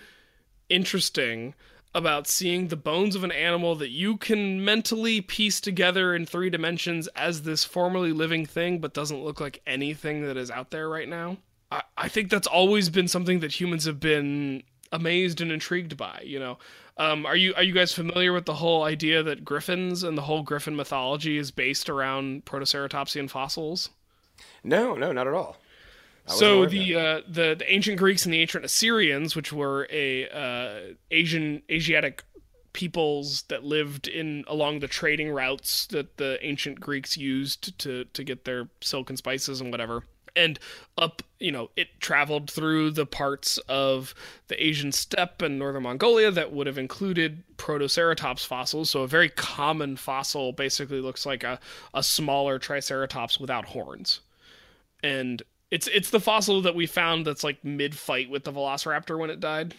interesting 0.69 1.55
about 1.95 2.27
seeing 2.27 2.69
the 2.69 2.77
bones 2.77 3.15
of 3.15 3.23
an 3.23 3.33
animal 3.33 3.77
that 3.77 3.91
you 3.91 4.17
can 4.17 4.65
mentally 4.65 5.21
piece 5.21 5.61
together 5.61 6.15
in 6.15 6.27
three 6.27 6.51
dimensions 6.51 7.07
as 7.09 7.43
this 7.43 7.65
formerly 7.65 8.13
living 8.13 8.45
thing, 8.45 8.81
but 8.81 8.93
doesn't 8.93 9.23
look 9.23 9.41
like 9.41 9.63
anything 9.67 10.27
that 10.27 10.37
is 10.37 10.51
out 10.51 10.71
there 10.71 10.89
right 10.89 11.09
now. 11.09 11.37
I, 11.71 11.83
I 11.97 12.09
think 12.09 12.31
that's 12.31 12.49
always 12.49 12.89
been 12.89 13.09
something 13.09 13.41
that 13.41 13.59
humans 13.59 13.85
have 13.85 14.01
been 14.01 14.65
amazed 14.91 15.41
and 15.41 15.53
intrigued 15.53 15.97
by. 15.97 16.23
You 16.25 16.41
know, 16.41 16.59
um, 16.97 17.27
are 17.27 17.37
you 17.37 17.55
are 17.55 17.63
you 17.63 17.73
guys 17.73 17.93
familiar 17.93 18.33
with 18.33 18.47
the 18.47 18.55
whole 18.55 18.83
idea 18.83 19.23
that 19.23 19.45
griffins 19.45 20.03
and 20.03 20.19
the 20.19 20.23
whole 20.23 20.43
griffin 20.43 20.77
mythology 20.77 21.39
is 21.39 21.51
based 21.51 21.89
around 21.89 22.45
Protoceratopsian 22.45 23.31
fossils? 23.31 23.91
No, 24.63 24.95
no, 24.95 25.13
not 25.13 25.27
at 25.27 25.35
all. 25.35 25.57
So 26.27 26.67
the, 26.67 26.95
uh, 26.97 27.21
the 27.29 27.55
the 27.55 27.73
ancient 27.73 27.99
Greeks 27.99 28.25
and 28.25 28.33
the 28.33 28.41
ancient 28.41 28.65
Assyrians, 28.65 29.37
which 29.37 29.53
were 29.53 29.87
a 29.91 30.29
uh, 30.29 30.95
Asian 31.11 31.63
Asiatic 31.71 32.23
peoples 32.73 33.43
that 33.43 33.63
lived 33.63 34.09
in 34.09 34.45
along 34.49 34.81
the 34.81 34.89
trading 34.89 35.31
routes 35.31 35.87
that 35.87 36.17
the 36.17 36.39
ancient 36.45 36.81
Greeks 36.81 37.17
used 37.17 37.79
to 37.79 38.05
to 38.05 38.25
get 38.25 38.45
their 38.45 38.69
silk 38.81 39.11
and 39.11 39.19
spices 39.19 39.61
and 39.61 39.71
whatever. 39.71 40.05
And 40.37 40.59
up, 40.99 41.23
you 41.39 41.53
know, 41.53 41.71
it 41.77 42.01
traveled 42.01 42.51
through 42.51 42.91
the 42.91 43.07
parts 43.07 43.59
of 43.69 44.17
the 44.49 44.67
Asian 44.67 44.91
steppe 44.91 45.43
and 45.43 45.61
northern 45.61 45.85
Mongolia 45.85 46.33
that 46.33 46.53
would 46.53 46.67
have 46.67 46.77
included 46.77 47.45
Protoceratops 47.57 48.45
fossils. 48.45 48.91
So 48.91 49.03
a 49.03 49.07
very 49.07 49.29
common 49.29 49.97
fossil 49.97 50.53
basically 50.53 51.01
looks 51.01 51.25
like 51.25 51.45
a, 51.45 51.61
a 51.93 52.03
smaller 52.03 52.59
Triceratops 52.59 53.39
without 53.39 53.67
horns 53.67 54.23
and 55.05 55.43
it's 55.75 55.89
it's 55.89 56.11
the 56.11 56.21
fossil 56.21 56.63
that 56.63 56.75
we 56.75 56.87
found 56.87 57.27
that's 57.27 57.43
like 57.43 57.65
mid 57.65 57.97
fight 57.97 58.31
with 58.31 58.45
the 58.45 58.53
velociraptor 58.53 59.19
when 59.19 59.31
it 59.31 59.41
died. 59.41 59.75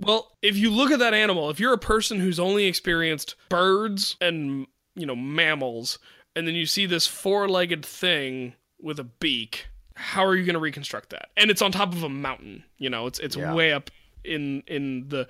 Well, 0.00 0.32
if 0.42 0.56
you 0.56 0.70
look 0.70 0.90
at 0.90 0.98
that 1.00 1.14
animal, 1.14 1.50
if 1.50 1.58
you're 1.60 1.72
a 1.72 1.78
person 1.78 2.20
who's 2.20 2.40
only 2.40 2.64
experienced 2.66 3.34
birds 3.48 4.16
and 4.20 4.66
you 4.94 5.06
know 5.06 5.16
mammals, 5.16 5.98
and 6.36 6.46
then 6.46 6.54
you 6.54 6.66
see 6.66 6.86
this 6.86 7.06
four-legged 7.06 7.84
thing 7.84 8.54
with 8.80 8.98
a 9.00 9.04
beak, 9.04 9.66
how 9.94 10.24
are 10.24 10.36
you 10.36 10.44
going 10.44 10.54
to 10.54 10.60
reconstruct 10.60 11.10
that? 11.10 11.28
And 11.36 11.50
it's 11.50 11.62
on 11.62 11.72
top 11.72 11.92
of 11.92 12.02
a 12.02 12.08
mountain. 12.08 12.64
You 12.78 12.90
know, 12.90 13.06
it's 13.06 13.18
it's 13.18 13.36
Yeah. 13.36 13.54
way 13.54 13.72
up 13.72 13.90
in 14.24 14.62
in 14.66 15.08
the 15.08 15.26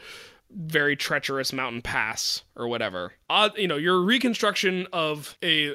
very 0.51 0.97
treacherous 0.97 1.53
mountain 1.53 1.83
pass 1.83 2.43
or 2.57 2.69
whatever. 2.69 3.15
Uh, 3.29 3.51
you 3.57 3.67
know, 3.69 3.77
your 3.77 4.01
reconstruction 4.01 4.87
of 4.93 5.37
a 5.43 5.75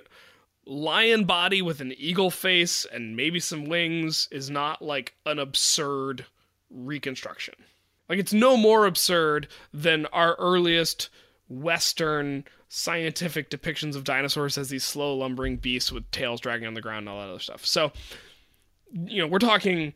lion 0.70 1.24
body 1.24 1.62
with 1.62 1.82
an 1.82 1.94
eagle 1.98 2.30
face 2.30 2.86
and 2.94 3.16
maybe 3.16 3.40
some 3.40 3.66
wings 3.66 4.28
is 4.32 4.50
not 4.50 4.82
like 4.82 5.16
an 5.26 5.40
absurd 5.40 6.26
reconstruction. 6.70 7.56
Like 8.08 8.20
it's 8.20 8.34
no 8.34 8.56
more 8.56 8.86
absurd 8.86 9.48
than 9.74 10.06
our 10.08 10.36
earliest 10.36 11.10
western 11.48 12.44
scientific 12.68 13.50
depictions 13.50 13.96
of 13.96 14.04
dinosaurs 14.04 14.58
as 14.58 14.70
these 14.70 14.84
slow 14.84 15.16
lumbering 15.16 15.58
beasts 15.58 15.92
with 15.92 16.10
tails 16.12 16.40
dragging 16.40 16.68
on 16.68 16.76
the 16.76 16.82
ground 16.82 17.00
and 17.00 17.10
all 17.10 17.20
that 17.20 17.30
other 17.30 17.40
stuff. 17.40 17.66
So, 17.66 17.92
you 18.94 19.20
know, 19.22 19.28
we're 19.28 19.40
talking 19.40 19.94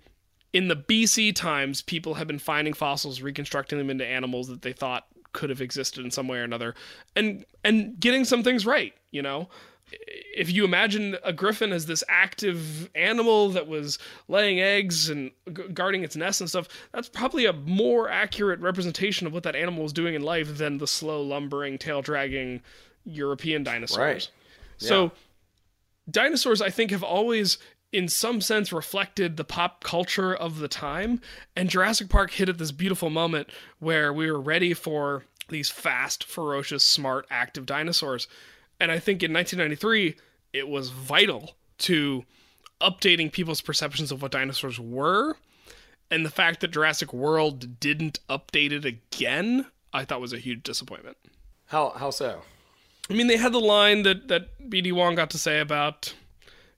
in 0.53 0.67
the 0.67 0.75
BC 0.75 1.36
times, 1.36 1.83
people 1.83 2.15
have 2.15 2.27
been 2.27 2.39
finding 2.39 2.73
fossils, 2.73 3.21
reconstructing 3.21 3.77
them 3.77 3.89
into 3.89 4.05
animals 4.05 4.47
that 4.47 4.63
they 4.63 4.73
thought 4.73 5.05
could 5.33 5.49
have 5.49 5.62
existed 5.62 6.03
in 6.05 6.12
some 6.12 6.27
way 6.27 6.38
or 6.38 6.43
another, 6.43 6.75
and 7.15 7.43
and 7.63 7.99
getting 7.99 8.23
some 8.23 8.43
things 8.43 8.65
right. 8.65 8.93
You 9.12 9.23
know, 9.23 9.49
if 9.91 10.52
you 10.52 10.65
imagine 10.65 11.17
a 11.24 11.32
griffin 11.32 11.72
as 11.72 11.86
this 11.86 12.04
active 12.08 12.89
animal 12.96 13.50
that 13.50 13.67
was 13.67 14.00
laying 14.28 14.60
eggs 14.60 15.10
and 15.10 15.32
g- 15.54 15.67
guarding 15.74 16.04
its 16.04 16.15
nest 16.15 16.41
and 16.41 16.50
stuff, 16.50 16.67
that's 16.91 17.10
probably 17.10 17.46
a 17.46 17.54
more 17.54 18.10
accurate 18.10 18.60
representation 18.60 19.28
of 19.28 19.34
what 19.34 19.43
that 19.43 19.56
animal 19.56 19.84
was 19.84 19.93
doing 19.93 20.15
in 20.15 20.24
life 20.24 20.58
than 20.58 20.78
the 20.78 20.88
slow 20.88 21.22
lumbering, 21.22 21.78
tail 21.78 22.02
dragging 22.02 22.62
European 23.06 23.63
dinosaurs. 23.63 24.00
Right. 24.00 24.30
So 24.78 25.12
dinosaurs 26.10 26.62
I 26.62 26.69
think 26.69 26.91
have 26.91 27.04
always 27.04 27.58
in 27.91 28.08
some 28.08 28.41
sense 28.41 28.74
reflected 28.74 29.38
the 29.38 29.43
pop 29.43 29.84
culture 29.84 30.34
of 30.34 30.60
the 30.60 30.67
time 30.67 31.22
and 31.56 31.69
Jurassic 31.69 32.10
Park 32.10 32.32
hit 32.32 32.50
at 32.50 32.58
this 32.58 32.72
beautiful 32.72 33.10
moment 33.10 33.50
where 33.80 34.12
we 34.12 34.32
were 34.32 34.41
ready 34.41 34.74
for 34.74 35.24
these 35.50 35.69
fast, 35.69 36.24
ferocious, 36.24 36.84
smart, 36.84 37.28
active 37.30 37.65
dinosaurs. 37.65 38.28
And 38.84 38.91
I 38.91 39.00
think 39.00 39.24
in 39.24 39.32
1993 39.32 40.17
it 40.52 40.67
was 40.67 40.89
vital 40.89 41.56
to 41.80 42.26
updating 42.82 43.32
people's 43.32 43.62
perceptions 43.62 44.12
of 44.12 44.22
what 44.22 44.34
dinosaurs 44.34 44.78
were 44.78 45.38
and 46.12 46.26
the 46.26 46.30
fact 46.30 46.60
that 46.60 46.72
Jurassic 46.72 47.13
World 47.13 47.80
didn't 47.80 48.19
update 48.30 48.74
it 48.74 48.84
again, 48.84 49.67
I 49.93 50.04
thought 50.04 50.19
was 50.19 50.34
a 50.34 50.38
huge 50.38 50.63
disappointment. 50.63 51.15
How 51.67 51.91
how 51.91 52.10
so? 52.10 52.41
I 53.10 53.13
mean, 53.13 53.28
they 53.28 53.38
had 53.38 53.54
the 53.54 53.62
line 53.62 54.04
that 54.04 54.28
that 54.28 54.50
BD 54.69 54.91
Wong 54.91 55.15
got 55.15 55.30
to 55.30 55.38
say 55.38 55.62
about, 55.62 56.13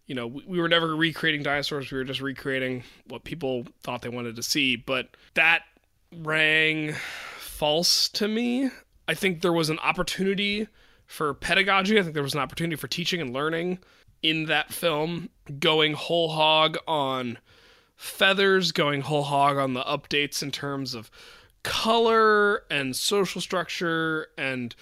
you 0.06 0.14
know, 0.14 0.28
we, 0.28 0.44
we 0.46 0.60
were 0.60 0.70
never 0.70 0.96
recreating 0.96 1.42
dinosaurs. 1.42 1.92
We 1.92 1.98
were 1.98 2.04
just 2.04 2.22
recreating 2.22 2.84
what 3.08 3.24
people 3.24 3.66
thought 3.82 4.04
they 4.04 4.10
wanted 4.10 4.36
to 4.36 4.44
see. 4.44 4.76
But 4.76 5.10
that 5.34 5.64
rang 6.16 6.94
false 7.40 8.08
to 8.10 8.28
me. 8.28 8.70
I 9.08 9.16
think 9.16 9.42
there 9.42 9.54
was 9.54 9.72
an 9.72 9.80
opportunity 9.80 10.68
for 11.08 11.34
pedagogy. 11.34 12.00
I 12.00 12.02
think 12.02 12.14
there 12.14 12.24
was 12.24 12.34
an 12.34 12.40
opportunity 12.40 12.76
for 12.76 12.88
teaching 12.88 13.22
and 13.22 13.34
learning 13.34 13.80
in 14.22 14.46
that 14.46 14.74
film, 14.74 15.30
going 15.60 15.94
whole 15.94 16.30
hog 16.30 16.78
on 16.88 17.38
feathers, 17.96 18.72
going 18.72 19.02
whole 19.02 19.24
hog 19.24 19.58
on 19.58 19.74
the 19.74 19.84
updates 19.84 20.42
in 20.42 20.52
terms 20.52 20.94
of 20.94 21.10
color 21.64 22.64
and 22.70 22.96
social 22.96 23.42
structure 23.42 24.28
and 24.38 24.76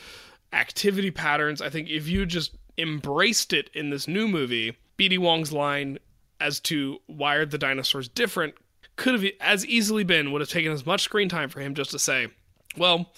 activity 0.52 1.12
patterns. 1.12 1.62
I 1.62 1.70
think 1.70 1.90
if 1.90 2.08
you 2.08 2.26
just 2.26 2.56
embraced 2.78 3.54
it 3.54 3.70
in 3.74 3.90
this 3.90 4.08
new 4.08 4.28
movie, 4.28 4.76
BD 4.98 5.18
Wong's 5.18 5.52
line 5.52 5.98
as 6.40 6.60
to 6.62 7.00
why 7.08 7.36
are 7.36 7.46
the 7.46 7.58
dinosaurs 7.58 8.08
different 8.08 8.56
could 8.96 9.14
have 9.14 9.32
as 9.40 9.66
easily 9.66 10.04
been 10.04 10.32
would 10.32 10.42
have 10.42 10.50
taken 10.50 10.72
as 10.72 10.86
much 10.86 11.02
screen 11.02 11.30
time 11.30 11.50
for 11.50 11.60
him 11.60 11.74
just 11.74 11.92
to 11.92 12.00
say, 12.00 12.28
well, 12.78 13.12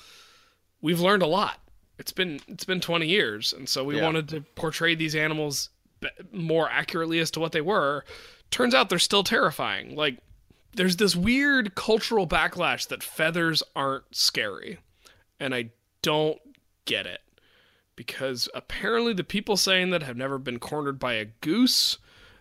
we've 0.82 1.02
learned 1.02 1.24
a 1.24 1.28
lot. 1.28 1.60
It's 1.97 2.12
been 2.12 2.39
it's 2.47 2.65
been 2.65 2.81
20 2.81 3.08
years, 3.08 3.53
and 3.53 3.67
so 3.69 3.84
we 3.84 3.97
Yeah. 3.97 4.03
wanted 4.03 4.27
to 4.29 4.41
portray 4.55 4.95
these 4.95 5.15
animals 5.15 5.69
more 6.31 6.69
accurately 6.69 7.19
as 7.19 7.31
to 7.31 7.39
what 7.39 7.51
they 7.51 7.62
were. 7.62 8.03
Turns 8.51 8.73
out 8.75 8.89
they're 8.89 8.99
still 8.99 9.23
terrifying. 9.23 9.95
Like 9.95 10.17
there's 10.73 10.97
this 10.97 11.15
weird 11.15 11.73
cultural 11.75 12.27
backlash 12.27 12.88
that 12.89 13.01
feathers 13.01 13.63
aren't 13.75 14.13
scary, 14.13 14.79
and 15.39 15.55
I 15.55 15.69
don't 16.01 16.39
get 16.86 17.05
it 17.08 17.21
because 17.95 18.49
apparently 18.53 19.13
the 19.13 19.23
people 19.23 19.55
saying 19.55 19.89
that 19.91 20.03
have 20.03 20.17
never 20.17 20.38
been 20.38 20.60
cornered 20.60 20.99
by 20.99 21.13
a 21.13 21.25
goose. 21.25 21.97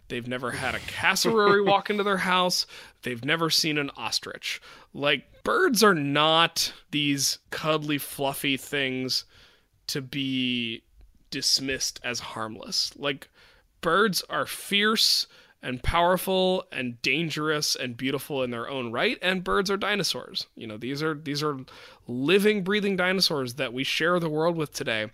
They've 0.08 0.26
never 0.28 0.50
had 0.50 0.74
a 0.74 0.80
cassowary 0.80 1.62
walk 1.62 1.88
into 1.88 2.02
their 2.02 2.18
house. 2.18 2.66
They've 3.02 3.24
never 3.24 3.48
seen 3.48 3.78
an 3.78 3.90
ostrich. 3.96 4.60
Like, 4.92 5.42
birds 5.44 5.82
are 5.82 5.94
not 5.94 6.74
these 6.90 7.38
cuddly, 7.50 7.96
fluffy 7.96 8.58
things 8.58 9.24
to 9.88 10.00
be 10.00 10.82
dismissed 11.30 12.00
as 12.04 12.20
harmless. 12.20 12.92
Like, 12.96 13.28
birds 13.80 14.22
are 14.30 14.46
fierce 14.46 15.26
and 15.64 15.82
powerful 15.82 16.64
and 16.70 17.00
dangerous 17.00 17.74
and 17.74 17.96
beautiful 17.96 18.42
in 18.42 18.50
their 18.50 18.68
own 18.68 18.92
right 18.92 19.18
and 19.22 19.42
birds 19.42 19.70
are 19.70 19.78
dinosaurs 19.78 20.46
you 20.54 20.66
know 20.66 20.76
these 20.76 21.02
are 21.02 21.14
these 21.14 21.42
are 21.42 21.58
living 22.06 22.62
breathing 22.62 22.96
dinosaurs 22.96 23.54
that 23.54 23.72
we 23.72 23.82
share 23.82 24.20
the 24.20 24.28
world 24.28 24.56
with 24.56 24.72
today 24.72 25.10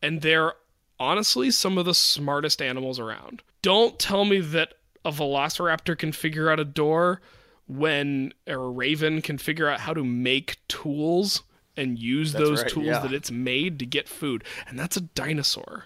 and 0.00 0.22
they're 0.22 0.52
honestly 1.00 1.50
some 1.50 1.76
of 1.76 1.84
the 1.84 1.94
smartest 1.94 2.62
animals 2.62 3.00
around 3.00 3.42
don't 3.60 3.98
tell 3.98 4.24
me 4.24 4.40
that 4.40 4.74
a 5.04 5.10
velociraptor 5.10 5.98
can 5.98 6.12
figure 6.12 6.48
out 6.48 6.60
a 6.60 6.64
door 6.64 7.20
when 7.66 8.32
a 8.46 8.56
raven 8.56 9.20
can 9.20 9.36
figure 9.36 9.68
out 9.68 9.80
how 9.80 9.92
to 9.92 10.04
make 10.04 10.58
tools 10.68 11.42
and 11.78 11.98
use 11.98 12.32
those 12.32 12.62
right, 12.62 12.70
tools 12.70 12.86
yeah. 12.86 12.98
that 12.98 13.12
it's 13.12 13.30
made 13.30 13.78
to 13.78 13.86
get 13.86 14.08
food 14.08 14.44
and 14.66 14.78
that's 14.78 14.96
a 14.96 15.00
dinosaur 15.00 15.84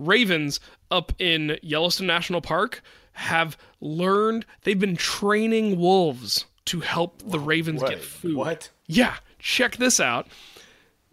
ravens 0.00 0.58
up 0.90 1.12
in 1.18 1.58
Yellowstone 1.62 2.06
National 2.06 2.40
Park 2.40 2.82
have 3.12 3.56
learned 3.80 4.46
they've 4.62 4.78
been 4.78 4.96
training 4.96 5.78
wolves 5.78 6.46
to 6.66 6.80
help 6.80 7.22
the 7.24 7.38
ravens 7.38 7.82
Wait, 7.82 7.90
get 7.90 8.00
food. 8.00 8.36
What? 8.36 8.70
Yeah, 8.86 9.16
check 9.38 9.76
this 9.76 10.00
out. 10.00 10.26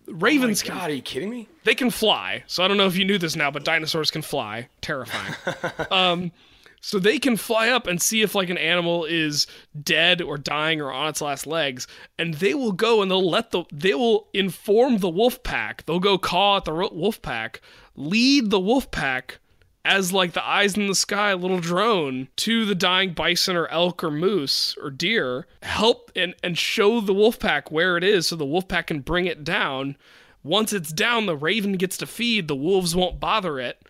Ravens 0.07 0.63
God, 0.63 0.73
can 0.73 0.81
are 0.81 0.93
you 0.93 1.01
kidding 1.01 1.29
me? 1.29 1.49
they 1.65 1.75
can 1.75 1.89
fly. 1.89 2.43
So 2.47 2.63
I 2.63 2.67
don't 2.67 2.77
know 2.77 2.87
if 2.87 2.95
you 2.95 3.03
knew 3.03 3.17
this 3.17 3.35
now, 3.35 3.51
but 3.51 3.65
dinosaurs 3.65 4.09
can 4.09 4.21
fly. 4.21 4.69
Terrifying. 4.81 5.35
um, 5.91 6.31
so 6.81 6.99
they 6.99 7.19
can 7.19 7.37
fly 7.37 7.69
up 7.69 7.87
and 7.87 8.01
see 8.01 8.21
if 8.21 8.35
like 8.35 8.49
an 8.49 8.57
animal 8.57 9.05
is 9.05 9.47
dead 9.81 10.21
or 10.21 10.37
dying 10.37 10.79
or 10.81 10.91
on 10.91 11.09
its 11.09 11.21
last 11.21 11.47
legs, 11.47 11.87
and 12.17 12.35
they 12.35 12.53
will 12.53 12.71
go 12.71 13.01
and 13.01 13.09
they'll 13.09 13.29
let 13.29 13.51
the 13.51 13.63
they 13.71 13.93
will 13.93 14.29
inform 14.33 14.99
the 14.99 15.09
wolf 15.09 15.43
pack. 15.43 15.85
They'll 15.85 15.99
go 15.99 16.17
call 16.17 16.57
at 16.57 16.65
the 16.65 16.73
wolf 16.73 17.21
pack, 17.21 17.61
lead 17.95 18.49
the 18.49 18.59
wolf 18.59 18.91
pack 18.91 19.39
as 19.87 20.11
like 20.11 20.33
the 20.33 20.45
eyes 20.45 20.75
in 20.75 20.87
the 20.87 20.95
sky 20.95 21.33
little 21.33 21.61
drone 21.61 22.27
to 22.35 22.65
the 22.65 22.75
dying 22.75 23.13
bison 23.13 23.55
or 23.55 23.67
elk 23.69 24.03
or 24.03 24.11
moose 24.11 24.75
or 24.81 24.89
deer 24.89 25.47
help 25.63 26.11
and, 26.13 26.35
and 26.43 26.57
show 26.57 26.99
the 26.99 27.13
wolf 27.13 27.39
pack 27.39 27.71
where 27.71 27.95
it 27.95 28.03
is 28.03 28.27
so 28.27 28.35
the 28.35 28.45
wolf 28.45 28.67
pack 28.67 28.87
can 28.87 28.99
bring 28.99 29.25
it 29.25 29.45
down. 29.45 29.95
Once 30.43 30.73
it's 30.73 30.91
down 30.91 31.25
the 31.25 31.37
raven 31.37 31.73
gets 31.73 31.97
to 31.97 32.05
feed. 32.05 32.47
The 32.47 32.55
wolves 32.55 32.95
won't 32.95 33.19
bother 33.19 33.59
it 33.59 33.81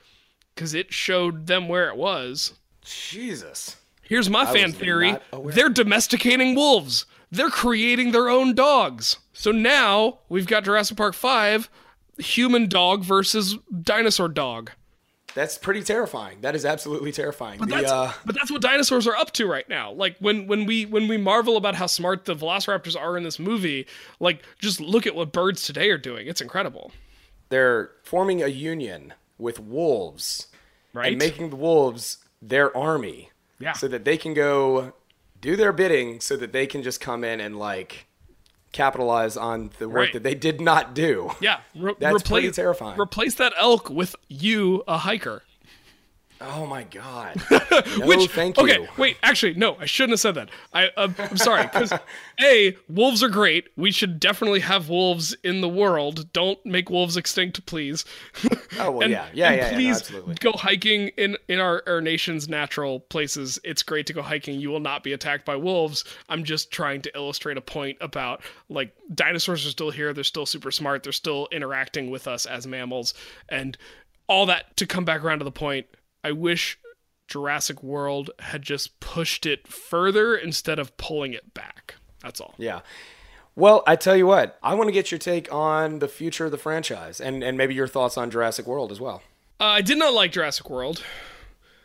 because 0.54 0.74
it 0.74 0.94
showed 0.94 1.48
them 1.48 1.68
where 1.68 1.90
it 1.90 1.98
was 1.98 2.54
Jesus. 2.88 3.76
here's 4.02 4.30
my 4.30 4.46
fan 4.46 4.72
theory 4.72 5.18
they're 5.46 5.70
domesticating 5.70 6.56
wolves 6.56 7.06
they're 7.32 7.50
creating 7.50 8.12
their 8.12 8.30
own 8.30 8.56
dogs 8.56 9.18
so 9.34 9.52
now 9.52 10.20
we've 10.30 10.48
got 10.48 10.64
jurassic 10.64 10.96
park 10.98 11.14
5 11.14 11.70
human 12.18 12.68
dog 12.70 13.04
versus 13.04 13.58
dinosaur 13.84 14.28
dog 14.30 14.72
That's 15.36 15.56
pretty 15.58 15.84
terrifying. 15.84 16.42
That 16.42 16.56
is 16.56 16.66
absolutely 16.66 17.12
terrifying. 17.12 17.60
The, 17.60 17.66
that's, 17.68 17.92
uh, 17.92 18.12
but 18.26 18.34
that's 18.34 18.50
what 18.50 18.60
dinosaurs 18.62 19.06
are 19.06 19.16
up 19.16 19.32
to 19.34 19.46
right 19.46 19.68
now. 19.70 19.92
Like 19.92 20.16
when 20.20 20.48
when 20.48 20.66
we 20.66 20.86
when 20.88 21.08
we 21.08 21.18
marvel 21.18 21.58
about 21.58 21.76
how 21.76 21.86
smart 21.86 22.26
the 22.26 22.34
velociraptors 22.36 23.00
are 23.00 23.16
in 23.18 23.24
this 23.24 23.38
movie, 23.38 23.86
like 24.20 24.42
just 24.58 24.80
look 24.82 25.06
at 25.06 25.14
what 25.14 25.32
birds 25.32 25.62
today 25.64 25.90
are 25.92 25.98
doing. 26.00 26.26
It's 26.26 26.42
incredible. 26.42 26.92
they're 27.50 27.92
forming 28.04 28.42
a 28.42 28.48
union 28.48 29.14
with 29.38 29.60
wolves 29.60 30.48
Right? 30.94 31.10
and 31.10 31.20
making 31.20 31.52
the 31.52 31.56
wolves 31.56 32.18
their 32.42 32.76
army. 32.76 33.32
Yeah. 33.60 33.74
So 33.74 33.88
that 33.88 34.06
they 34.06 34.18
can 34.18 34.34
go 34.34 34.94
do 35.42 35.56
their 35.56 35.72
bidding 35.74 36.20
so 36.20 36.36
that 36.38 36.52
they 36.54 36.68
can 36.68 36.84
just 36.84 37.00
come 37.02 37.24
in 37.24 37.40
and 37.40 37.58
like 37.58 38.06
capitalize 38.72 39.36
on 39.38 39.72
the 39.80 39.88
work 39.88 39.96
Right. 39.96 40.14
that 40.14 40.24
they 40.24 40.36
did 40.36 40.62
not 40.62 40.94
do. 40.94 41.32
yeah, 41.42 41.62
re- 41.76 41.94
That's 42.00 42.16
replace, 42.16 42.28
pretty 42.42 42.52
terrifying. 42.52 43.00
Replace 43.00 43.36
that 43.36 43.54
elk 43.58 43.90
with 43.90 44.16
you, 44.28 44.84
a 44.88 45.00
hiker. 45.00 45.42
Oh 46.42 46.66
my 46.66 46.84
god. 46.84 47.42
No, 48.00 48.08
Which 48.08 48.32
thank 48.32 48.58
you. 48.58 48.64
okay, 48.64 48.88
wait, 48.98 49.18
actually, 49.22 49.54
no, 49.54 49.76
I 49.80 49.86
shouldn't 49.86 50.14
have 50.14 50.20
said 50.20 50.36
that. 50.36 50.50
I 50.74 50.88
uh, 50.98 51.10
I'm 51.18 51.38
sorry 51.38 51.64
because 51.64 51.94
a 52.42 52.76
wolves 52.90 53.22
are 53.22 53.30
great. 53.30 53.68
We 53.76 53.92
should 53.92 54.20
definitely 54.20 54.62
have 54.62 54.90
wolves 54.90 55.36
in 55.44 55.62
the 55.62 55.70
world. 55.70 56.32
Don't 56.34 56.64
make 56.66 56.90
wolves 56.90 57.18
extinct, 57.18 57.66
please. 57.66 58.04
Oh 58.80 58.92
well, 58.92 59.02
and, 59.02 59.12
yeah, 59.12 59.28
yeah, 59.34 59.52
yeah, 59.52 59.56
yeah, 59.56 59.72
no, 59.72 60.22
please 60.24 60.40
go 60.40 60.54
hiking 60.54 61.10
in 61.18 61.38
in 61.48 61.60
our, 61.60 61.84
our 61.88 62.02
nation's 62.02 62.48
natural 62.50 63.00
places. 63.02 63.60
It's 63.64 63.84
great 63.84 64.08
to 64.08 64.14
go 64.14 64.22
hiking. 64.22 64.60
You 64.60 64.70
will 64.70 64.80
not 64.80 65.04
be 65.04 65.14
attacked 65.14 65.46
by 65.46 65.56
wolves. 65.56 66.04
I'm 66.30 66.44
just 66.44 66.72
trying 66.72 67.02
to 67.04 67.12
illustrate 67.16 67.58
a 67.58 67.62
point 67.62 67.98
about 68.02 68.42
like 68.70 68.94
dinosaurs 69.14 69.66
are 69.68 69.72
still 69.72 69.92
here. 69.92 70.14
They're 70.14 70.24
still 70.24 70.46
super 70.46 70.72
smart. 70.72 71.04
They're 71.04 71.12
still 71.12 71.48
interacting 71.52 72.10
with 72.10 72.28
us 72.28 72.46
as 72.46 72.66
mammals, 72.66 73.14
and 73.50 73.78
all 74.28 74.46
that 74.48 74.76
to 74.78 74.86
come 74.86 75.06
back 75.06 75.24
around 75.24 75.40
to 75.40 75.46
the 75.46 75.52
point. 75.52 75.86
I 76.28 76.32
wish 76.34 76.78
Jurassic 77.28 77.82
World 77.82 78.32
had 78.40 78.62
just 78.62 79.00
pushed 79.00 79.46
it 79.46 79.68
further 79.68 80.36
instead 80.36 80.78
of 80.80 80.96
pulling 80.98 81.34
it 81.34 81.54
back. 81.54 81.96
That's 82.22 82.42
all. 82.42 82.54
Yeah. 82.58 82.82
Well, 83.56 83.82
I 83.88 83.96
tell 83.96 84.16
you 84.16 84.28
what, 84.28 84.60
I 84.62 84.76
want 84.76 84.88
to 84.90 84.92
get 84.92 85.10
your 85.12 85.18
take 85.20 85.52
on 85.54 86.00
the 86.00 86.08
future 86.08 86.46
of 86.46 86.52
the 86.52 86.58
franchise 86.58 87.20
and, 87.22 87.44
and 87.44 87.58
maybe 87.58 87.74
your 87.74 87.88
thoughts 87.88 88.18
on 88.18 88.30
Jurassic 88.30 88.68
World 88.68 88.92
as 88.92 89.00
well. 89.00 89.24
Uh, 89.60 89.64
I 89.66 89.82
did 89.82 89.98
not 89.98 90.14
like 90.14 90.32
Jurassic 90.32 90.70
World. 90.70 91.04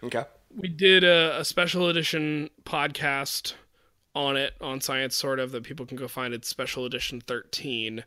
Okay. 0.04 0.24
we 0.54 0.68
did 0.68 1.04
a, 1.04 1.38
a 1.40 1.44
special 1.44 1.88
edition 1.88 2.50
podcast 2.64 3.54
on 4.14 4.36
it 4.36 4.54
on 4.60 4.80
science 4.80 5.14
sort 5.16 5.38
of 5.38 5.52
that 5.52 5.62
people 5.62 5.86
can 5.86 5.96
go 5.96 6.08
find 6.08 6.34
it's 6.34 6.48
special 6.48 6.84
edition 6.84 7.20
13 7.20 8.04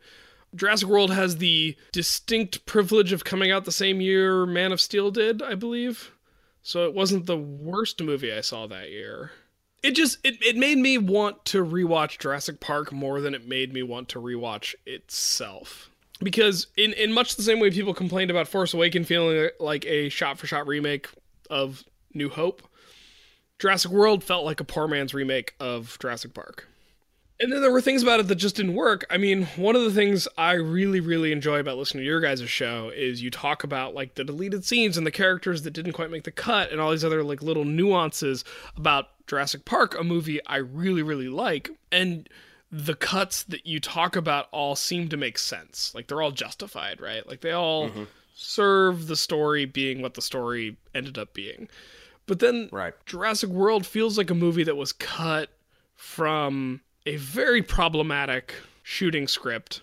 jurassic 0.53 0.87
world 0.87 1.11
has 1.11 1.37
the 1.37 1.75
distinct 1.91 2.65
privilege 2.67 3.11
of 3.11 3.23
coming 3.23 3.49
out 3.49 3.65
the 3.65 3.71
same 3.71 4.01
year 4.01 4.45
man 4.45 4.71
of 4.71 4.79
steel 4.79 5.09
did 5.09 5.41
i 5.41 5.55
believe 5.55 6.11
so 6.65 6.85
it 6.85 6.93
wasn't 6.93 7.25
the 7.25 7.37
worst 7.37 8.01
movie 8.01 8.33
i 8.33 8.41
saw 8.41 8.65
that 8.67 8.89
year 8.89 9.31
it 9.83 9.91
just 9.91 10.17
it, 10.23 10.35
it 10.43 10.57
made 10.57 10.77
me 10.77 10.97
want 10.97 11.45
to 11.45 11.63
rewatch 11.63 12.17
jurassic 12.17 12.59
park 12.59 12.91
more 12.91 13.21
than 13.21 13.33
it 13.33 13.47
made 13.47 13.73
me 13.73 13.83
want 13.83 14.09
to 14.09 14.19
rewatch 14.19 14.73
itself 14.85 15.89
because 16.21 16.67
in, 16.75 16.93
in 16.93 17.13
much 17.13 17.35
the 17.35 17.43
same 17.43 17.59
way 17.59 17.69
people 17.69 17.93
complained 17.93 18.31
about 18.31 18.47
force 18.47 18.73
awakens 18.73 19.07
feeling 19.07 19.49
like 19.59 19.85
a 19.85 20.09
shot 20.09 20.39
for 20.39 20.47
shot 20.47 20.65
remake 20.65 21.07
of 21.49 21.83
new 22.13 22.29
hope 22.29 22.61
Jurassic 23.59 23.91
World 23.91 24.23
felt 24.23 24.45
like 24.45 24.59
a 24.59 24.65
poor 24.65 24.87
man's 24.87 25.13
remake 25.13 25.55
of 25.59 25.97
Jurassic 26.01 26.33
Park. 26.33 26.67
And 27.39 27.51
then 27.51 27.61
there 27.61 27.71
were 27.71 27.81
things 27.81 28.01
about 28.01 28.21
it 28.21 28.29
that 28.29 28.35
just 28.35 28.55
didn't 28.55 28.75
work. 28.75 29.05
I 29.09 29.17
mean, 29.17 29.45
one 29.57 29.75
of 29.75 29.81
the 29.81 29.91
things 29.91 30.25
I 30.37 30.53
really, 30.53 31.01
really 31.01 31.33
enjoy 31.33 31.59
about 31.59 31.77
listening 31.77 32.03
to 32.03 32.07
your 32.07 32.21
guys' 32.21 32.49
show 32.49 32.91
is 32.95 33.21
you 33.21 33.29
talk 33.29 33.65
about 33.65 33.93
like 33.93 34.15
the 34.15 34.23
deleted 34.23 34.63
scenes 34.63 34.97
and 34.97 35.05
the 35.05 35.11
characters 35.11 35.63
that 35.63 35.71
didn't 35.71 35.93
quite 35.93 36.11
make 36.11 36.23
the 36.23 36.31
cut 36.31 36.71
and 36.71 36.79
all 36.79 36.91
these 36.91 37.03
other 37.03 37.23
like 37.23 37.41
little 37.41 37.65
nuances 37.65 38.45
about 38.77 39.09
Jurassic 39.27 39.65
Park, 39.65 39.99
a 39.99 40.03
movie 40.03 40.39
I 40.45 40.57
really, 40.57 41.01
really 41.01 41.27
like. 41.27 41.69
And 41.91 42.29
the 42.71 42.95
cuts 42.95 43.43
that 43.43 43.65
you 43.65 43.81
talk 43.81 44.15
about 44.15 44.47
all 44.51 44.75
seem 44.75 45.09
to 45.09 45.17
make 45.17 45.37
sense. 45.37 45.93
Like 45.93 46.07
they're 46.07 46.21
all 46.21 46.31
justified, 46.31 47.01
right? 47.01 47.27
Like 47.27 47.41
they 47.41 47.51
all 47.51 47.89
mm-hmm. 47.89 48.03
serve 48.33 49.07
the 49.07 49.15
story 49.17 49.65
being 49.65 50.01
what 50.01 50.13
the 50.13 50.21
story 50.21 50.77
ended 50.93 51.17
up 51.17 51.33
being. 51.33 51.67
But 52.27 52.39
then 52.39 52.69
Right. 52.71 52.93
Jurassic 53.05 53.49
World 53.49 53.85
feels 53.85 54.17
like 54.17 54.29
a 54.29 54.35
movie 54.35 54.63
that 54.63 54.77
was 54.77 54.93
cut 54.93 55.49
from 55.95 56.81
a 57.05 57.17
very 57.17 57.61
problematic 57.61 58.53
shooting 58.83 59.27
script 59.27 59.81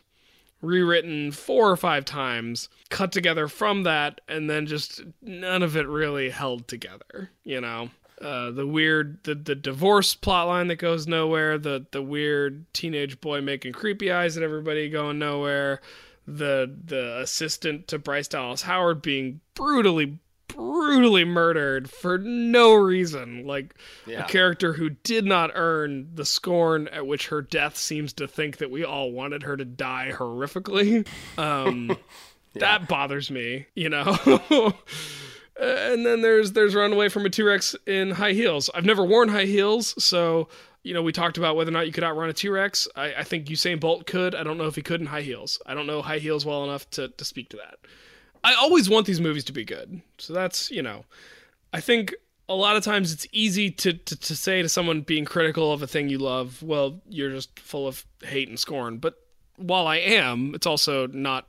rewritten 0.63 1.33
four 1.33 1.71
or 1.71 1.77
five 1.77 2.05
times, 2.05 2.69
cut 2.89 3.13
together 3.13 3.49
from 3.49 3.83
that, 3.83 4.21
and 4.29 4.49
then 4.49 4.67
just 4.67 5.03
none 5.21 5.63
of 5.63 5.77
it 5.77 5.87
really 5.89 6.31
held 6.31 6.69
together, 6.69 7.31
you 7.45 7.61
know? 7.61 7.91
Uh, 8.21 8.53
the 8.53 8.67
weird 8.67 9.19
the, 9.25 9.35
the 9.35 9.57
divorce 9.57 10.15
plot 10.15 10.47
line 10.47 10.69
that 10.69 10.77
goes 10.77 11.09
nowhere, 11.09 11.59
the 11.59 11.85
the 11.91 12.01
weird 12.01 12.65
teenage 12.73 13.21
boy 13.21 13.41
making 13.41 13.73
creepy 13.73 14.13
eyes 14.13 14.37
at 14.37 14.45
everybody 14.45 14.89
going 14.89 15.19
nowhere, 15.19 15.81
the 16.25 16.73
the 16.85 17.19
assistant 17.19 17.89
to 17.89 17.99
Bryce 17.99 18.29
Dallas 18.29 18.63
Howard 18.63 19.03
being 19.03 19.41
brutally 19.55 20.19
brutally 20.55 21.25
murdered 21.25 21.91
for 21.91 22.19
no 22.19 22.75
reason. 22.75 23.47
Like 23.47 23.75
Yeah. 24.07 24.25
a 24.25 24.29
character 24.29 24.73
who 24.73 24.91
did 24.91 25.25
not 25.25 25.51
earn 25.55 26.11
the 26.15 26.25
scorn 26.25 26.88
at 26.88 27.07
which 27.07 27.29
her 27.29 27.43
death 27.43 27.77
seems 27.77 28.12
to 28.15 28.27
think 28.29 28.59
that 28.59 28.71
we 28.71 28.85
all 28.85 29.12
wanted 29.12 29.43
her 29.45 29.57
to 29.57 29.65
die 29.65 30.12
horrifically. 30.15 31.07
Um 31.38 31.97
that 32.55 32.88
bothers 32.88 33.31
me 33.31 33.67
you 33.75 33.88
know? 33.88 34.73
And 35.61 36.05
then 36.07 36.23
there's 36.23 36.53
there's 36.53 36.75
runaway 36.75 37.09
from 37.11 37.27
a 37.27 37.31
t-rex 37.31 37.77
in 37.87 38.11
high 38.12 38.33
heels. 38.33 38.71
I've 38.75 38.87
never 38.87 39.05
worn 39.05 39.29
high 39.29 39.45
heels 39.45 40.03
so 40.03 40.49
you 40.83 40.95
know 40.95 41.03
we 41.03 41.12
talked 41.12 41.37
about 41.37 41.57
whether 41.57 41.69
or 41.71 41.73
not 41.73 41.87
you 41.87 41.93
could 41.93 42.03
outrun 42.05 42.31
a 42.31 42.33
t-rex. 42.33 42.88
I, 42.97 43.15
I 43.17 43.23
think 43.23 43.47
usain 43.47 43.79
bolt 43.79 44.07
could. 44.07 44.35
I 44.35 44.45
don't 44.45 44.57
know 44.57 44.65
if 44.67 44.75
he 44.77 44.83
could 44.83 45.01
in 45.03 45.07
high 45.07 45.21
heels. 45.21 45.61
I 45.67 45.75
don't 45.75 45.87
know 45.87 46.01
high 46.01 46.19
heels 46.19 46.47
well 46.47 46.65
enough 46.65 46.88
to, 46.93 47.09
to 47.09 47.25
speak 47.25 47.51
to 47.51 47.59
that 47.59 47.75
i 48.45 48.55
always 48.55 48.89
want 48.89 49.07
these 49.07 49.21
movies 49.21 49.45
to 49.45 49.53
be 49.53 49.65
good 49.65 50.01
so 50.19 50.33
that's 50.33 50.71
you 50.71 50.83
know 50.83 51.05
i 51.73 51.81
think 51.81 52.15
a 52.49 52.55
lot 52.55 52.77
of 52.77 52.85
times 52.85 53.13
it's 53.13 53.27
easy 53.33 53.71
to, 53.71 53.93
to, 53.93 54.17
to 54.17 54.37
say 54.37 54.61
to 54.63 54.69
someone 54.69 55.01
being 55.01 55.25
critical 55.25 55.73
of 55.73 55.83
a 55.83 55.87
thing 55.87 56.09
you 56.09 56.19
love 56.19 56.63
well 56.63 57.01
you're 57.09 57.31
just 57.31 57.59
full 57.59 57.87
of 57.87 58.05
hate 58.23 58.49
and 58.49 58.59
scorn 58.59 58.99
but 58.99 59.15
while 59.57 59.87
i 59.87 59.97
am 59.97 60.55
it's 60.55 60.67
also 60.67 61.07
not 61.09 61.49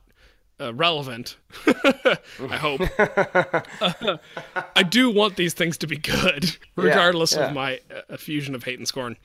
uh, 0.60 0.72
relevant 0.74 1.36
i 1.66 2.56
hope 2.56 2.80
I 4.76 4.82
do 4.82 5.10
want 5.10 5.36
these 5.36 5.54
things 5.54 5.78
to 5.78 5.86
be 5.86 5.96
good, 5.96 6.56
regardless 6.76 7.34
yeah. 7.34 7.46
of 7.46 7.54
my 7.54 7.80
uh, 8.10 8.16
fusion 8.16 8.54
of 8.54 8.64
hate 8.64 8.78
and 8.78 8.86
scorn. 8.86 9.16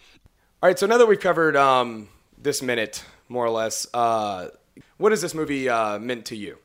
All 0.62 0.70
right, 0.70 0.78
so 0.78 0.88
now 0.88 0.98
that 0.98 1.08
we've 1.08 1.20
covered 1.20 1.56
um, 1.56 2.10
this 2.38 2.62
minute, 2.62 3.04
more 3.28 3.46
or 3.46 3.50
less, 3.50 3.88
uh, 3.94 4.50
what 4.98 5.14
is 5.14 5.22
this 5.22 5.34
movie 5.34 5.70
uh, 5.70 6.00
meant 6.00 6.26
to 6.26 6.36
you? 6.36 6.58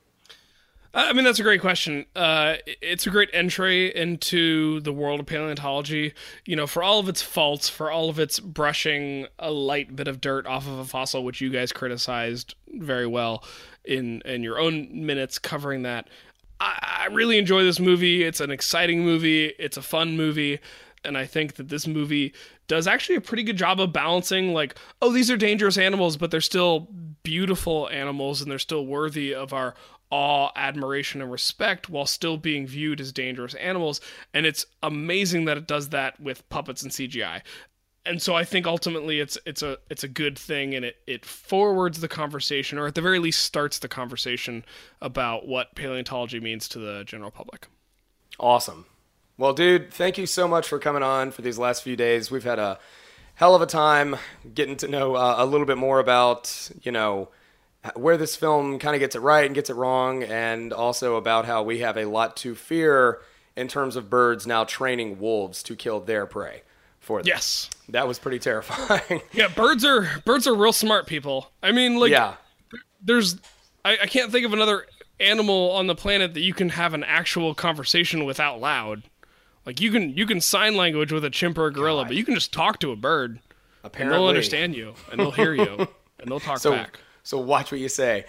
I 0.97 1.13
mean, 1.13 1.25
that's 1.25 1.41
a 1.41 1.43
great 1.43 1.61
question. 1.61 2.07
Uh, 2.15 2.55
it's 2.65 3.05
a 3.05 3.11
great 3.11 3.29
entry 3.33 3.95
into 3.95 4.81
the 4.81 4.93
world 4.93 5.19
of 5.19 5.27
paleontology. 5.27 6.15
You 6.47 6.55
know, 6.55 6.69
for 6.69 6.85
all 6.85 7.01
of 7.01 7.09
its 7.09 7.21
faults, 7.21 7.69
for 7.69 7.91
all 7.91 8.09
of 8.09 8.21
its 8.21 8.39
brushing 8.39 9.27
a 9.41 9.51
light 9.51 9.97
bit 9.97 10.07
of 10.07 10.21
dirt 10.21 10.47
off 10.47 10.69
of 10.69 10.79
a 10.79 10.85
fossil, 10.85 11.25
which 11.25 11.41
you 11.41 11.51
guys 11.51 11.73
criticized 11.73 12.55
very 12.69 13.09
well 13.09 13.43
in 13.85 14.23
in 14.25 14.45
your 14.45 14.59
own 14.61 14.89
minutes 15.05 15.39
covering 15.39 15.83
that. 15.83 16.09
I, 16.61 17.03
I 17.03 17.07
really 17.13 17.39
enjoy 17.39 17.65
this 17.65 17.81
movie. 17.81 18.23
It's 18.23 18.41
an 18.41 18.53
exciting 18.53 19.01
movie. 19.05 19.47
It's 19.59 19.77
a 19.77 19.83
fun 19.83 20.17
movie. 20.17 20.61
And 21.05 21.19
I 21.19 21.27
think 21.27 21.57
that 21.57 21.69
this 21.69 21.87
movie 21.87 22.33
does 22.67 22.87
actually 22.87 23.17
a 23.17 23.21
pretty 23.21 23.43
good 23.43 23.59
job 23.59 23.79
of 23.79 23.93
balancing, 23.93 24.55
like, 24.55 24.75
oh, 25.03 25.13
these 25.13 25.31
are 25.31 25.37
dangerous 25.37 25.77
animals, 25.77 26.17
but 26.17 26.31
they're 26.31 26.41
still 26.41 26.89
beautiful 27.23 27.89
animals 27.91 28.41
and 28.41 28.51
they're 28.51 28.59
still 28.59 28.87
worthy 28.87 29.35
of 29.35 29.53
our 29.53 29.75
awe, 30.11 30.51
admiration, 30.57 31.21
and 31.21 31.31
respect 31.31 31.89
while 31.89 32.07
still 32.07 32.37
being 32.37 32.67
viewed 32.67 33.01
as 33.01 33.13
dangerous 33.13 33.55
animals. 33.55 34.01
And 34.33 34.47
it's 34.47 34.67
amazing 34.83 35.45
that 35.47 35.57
it 35.57 35.67
does 35.67 35.91
that 35.91 36.21
with 36.21 36.49
puppets 36.49 36.83
and 36.83 36.93
CGI. 36.93 37.43
And 38.07 38.21
so 38.21 38.35
I 38.35 38.45
think 38.45 38.67
ultimately 38.67 39.21
it's 39.21 39.39
it's 39.47 39.63
a 39.63 39.79
it's 39.89 40.05
a 40.05 40.09
good 40.09 40.39
thing 40.39 40.75
and 40.75 40.85
it, 40.85 40.97
it 41.07 41.25
forwards 41.25 42.01
the 42.01 42.09
conversation 42.09 42.79
or 42.79 42.87
at 42.87 42.95
the 42.95 43.01
very 43.01 43.19
least 43.19 43.43
starts 43.43 43.79
the 43.79 43.89
conversation 43.89 44.63
about 45.01 45.49
what 45.49 45.75
paleontology 45.75 46.39
means 46.39 46.69
to 46.69 46.79
the 46.79 47.05
general 47.05 47.31
public. 47.31 47.67
Awesome. 48.39 48.85
Well, 49.39 49.53
dude, 49.53 49.93
thank 49.93 50.19
you 50.19 50.27
so 50.27 50.47
much 50.47 50.69
for 50.69 50.79
coming 50.79 51.03
on 51.03 51.31
for 51.31 51.43
these 51.43 51.59
last 51.59 51.83
few 51.83 51.97
days. 51.97 52.31
We've 52.31 52.45
had 52.45 52.59
a 52.59 52.79
hell 53.35 53.55
of 53.55 53.63
a 53.63 53.67
time 53.67 54.17
getting 54.55 54.77
to 54.77 54.89
know 54.89 55.17
uh, 55.17 55.37
a 55.39 55.47
little 55.47 55.67
bit 55.67 55.79
more 55.79 55.99
about, 55.99 56.71
you 56.83 56.93
know, 56.93 57.31
where 57.95 58.17
this 58.17 58.35
film 58.37 58.79
kind 58.79 58.95
of 58.95 59.01
gets 59.01 59.15
it 59.15 59.21
right 59.21 59.45
and 59.47 59.55
gets 59.55 59.71
it 59.71 59.75
wrong, 59.75 60.23
and 60.23 60.73
also 60.73 61.17
about 61.17 61.45
how 61.45 61.63
we 61.63 61.81
have 61.81 61.97
a 61.97 62.05
lot 62.07 62.37
to 62.39 62.55
fear 62.55 63.21
in 63.57 63.69
terms 63.69 63.97
of 63.97 64.09
birds 64.11 64.47
now 64.47 64.65
training 64.65 65.19
wolves 65.21 65.63
to 65.65 65.77
kill 65.77 66.01
their 66.01 66.27
prey 66.27 66.63
for 66.99 67.19
them. 67.21 67.27
Yes. 67.29 67.69
That 67.91 68.09
was 68.09 68.19
pretty 68.19 68.39
terrifying. 68.39 69.21
Yeah, 69.33 69.49
birds 69.49 69.85
are 69.85 70.09
birds 70.25 70.47
are 70.47 70.55
real 70.55 70.73
smart 70.73 71.07
people. 71.07 71.51
I 71.63 71.73
mean, 71.73 71.97
like 71.97 72.11
yeah. 72.11 72.35
there's 73.03 73.37
I, 73.85 73.99
I 74.03 74.07
can't 74.07 74.33
think 74.33 74.47
of 74.47 74.53
another 74.55 74.87
animal 75.21 75.71
on 75.73 75.87
the 75.87 75.95
planet 75.95 76.35
that 76.35 76.41
you 76.41 76.55
can 76.55 76.71
have 76.71 76.95
an 76.95 77.05
actual 77.05 77.55
conversation 77.55 78.25
with 78.25 78.41
out 78.41 78.61
loud. 78.61 79.03
Like 79.67 79.81
you 79.81 79.91
can 79.91 80.17
you 80.17 80.27
can 80.27 80.41
sign 80.41 80.77
language 80.77 81.13
with 81.13 81.25
a 81.25 81.31
chimp 81.31 81.59
or 81.59 81.67
a 81.67 81.73
gorilla, 81.73 82.03
God. 82.03 82.09
but 82.09 82.17
you 82.17 82.25
can 82.25 82.35
just 82.35 82.53
talk 82.53 82.81
to 82.81 82.91
a 82.91 82.97
bird 82.97 83.33
and 83.33 83.41
Apparently. 83.85 84.19
they'll 84.19 84.29
understand 84.29 84.75
you 84.75 84.95
and 85.13 85.21
they'll 85.21 85.31
hear 85.31 85.55
you 85.55 85.87
and 86.19 86.29
they'll 86.31 86.41
talk 86.41 86.59
So, 86.59 86.73
back. 86.73 86.99
So 87.25 87.39
watch 87.39 87.73
what 87.73 87.81
you 87.81 87.89
say. 87.89 88.27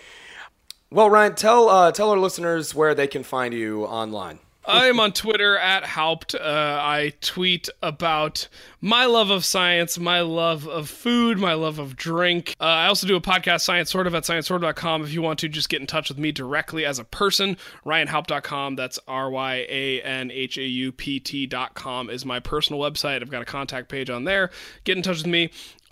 Well, 0.89 1.09
Ryan, 1.09 1.35
tell 1.35 1.69
uh, 1.69 1.91
tell 1.91 2.09
our 2.09 2.17
listeners 2.17 2.73
where 2.73 2.95
they 2.95 3.07
can 3.07 3.23
find 3.23 3.53
you 3.53 3.85
online. 3.85 4.39
I 4.67 4.87
am 4.87 4.99
on 4.99 5.11
Twitter 5.11 5.57
at 5.57 5.85
Haupt. 5.85 6.33
Uh, 6.33 6.39
I 6.41 7.13
tweet 7.21 7.69
about 7.83 8.47
my 8.81 9.05
love 9.05 9.29
of 9.29 9.45
science, 9.45 9.99
my 9.99 10.21
love 10.21 10.67
of 10.67 10.89
food, 10.89 11.37
my 11.37 11.53
love 11.53 11.77
of 11.77 11.95
drink. 11.95 12.55
Uh, 12.59 12.63
I 12.63 12.87
also 12.87 13.05
do 13.05 13.15
a 13.15 13.21
podcast, 13.21 13.61
Science 13.61 13.91
Sort 13.91 14.07
of, 14.07 14.15
at 14.15 14.23
sciencesort.com. 14.23 15.03
If 15.03 15.13
you 15.13 15.21
want 15.21 15.37
to 15.39 15.49
just 15.49 15.69
get 15.69 15.81
in 15.81 15.87
touch 15.87 16.09
with 16.09 16.17
me 16.17 16.31
directly 16.31 16.83
as 16.83 16.97
a 16.97 17.03
person, 17.03 17.57
ryanhaupt.com. 17.85 18.75
That's 18.75 18.97
R 19.07 19.29
Y 19.29 19.65
A 19.69 20.01
N 20.01 20.31
H 20.31 20.57
A 20.57 20.63
U 20.63 20.91
P 20.91 21.19
T.com 21.19 22.09
is 22.09 22.25
my 22.25 22.39
personal 22.39 22.81
website. 22.81 23.21
I've 23.21 23.29
got 23.29 23.43
a 23.43 23.45
contact 23.45 23.87
page 23.89 24.09
on 24.09 24.23
there. 24.23 24.49
Get 24.83 24.97
in 24.97 25.03
touch 25.03 25.17
with 25.17 25.27
me. 25.27 25.51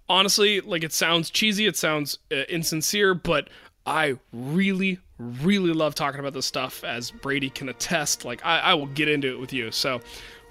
Honestly, 0.09 0.61
like 0.61 0.83
it 0.83 0.93
sounds 0.93 1.29
cheesy, 1.29 1.65
it 1.65 1.77
sounds 1.77 2.19
uh, 2.31 2.43
insincere, 2.49 3.13
but 3.13 3.49
I 3.85 4.17
really, 4.31 4.99
really 5.17 5.73
love 5.73 5.95
talking 5.95 6.19
about 6.19 6.33
this 6.33 6.45
stuff, 6.45 6.83
as 6.83 7.11
Brady 7.11 7.49
can 7.49 7.69
attest. 7.69 8.25
Like, 8.25 8.45
I, 8.45 8.59
I 8.59 8.73
will 8.73 8.87
get 8.87 9.07
into 9.09 9.27
it 9.29 9.39
with 9.39 9.53
you. 9.53 9.71
So 9.71 10.01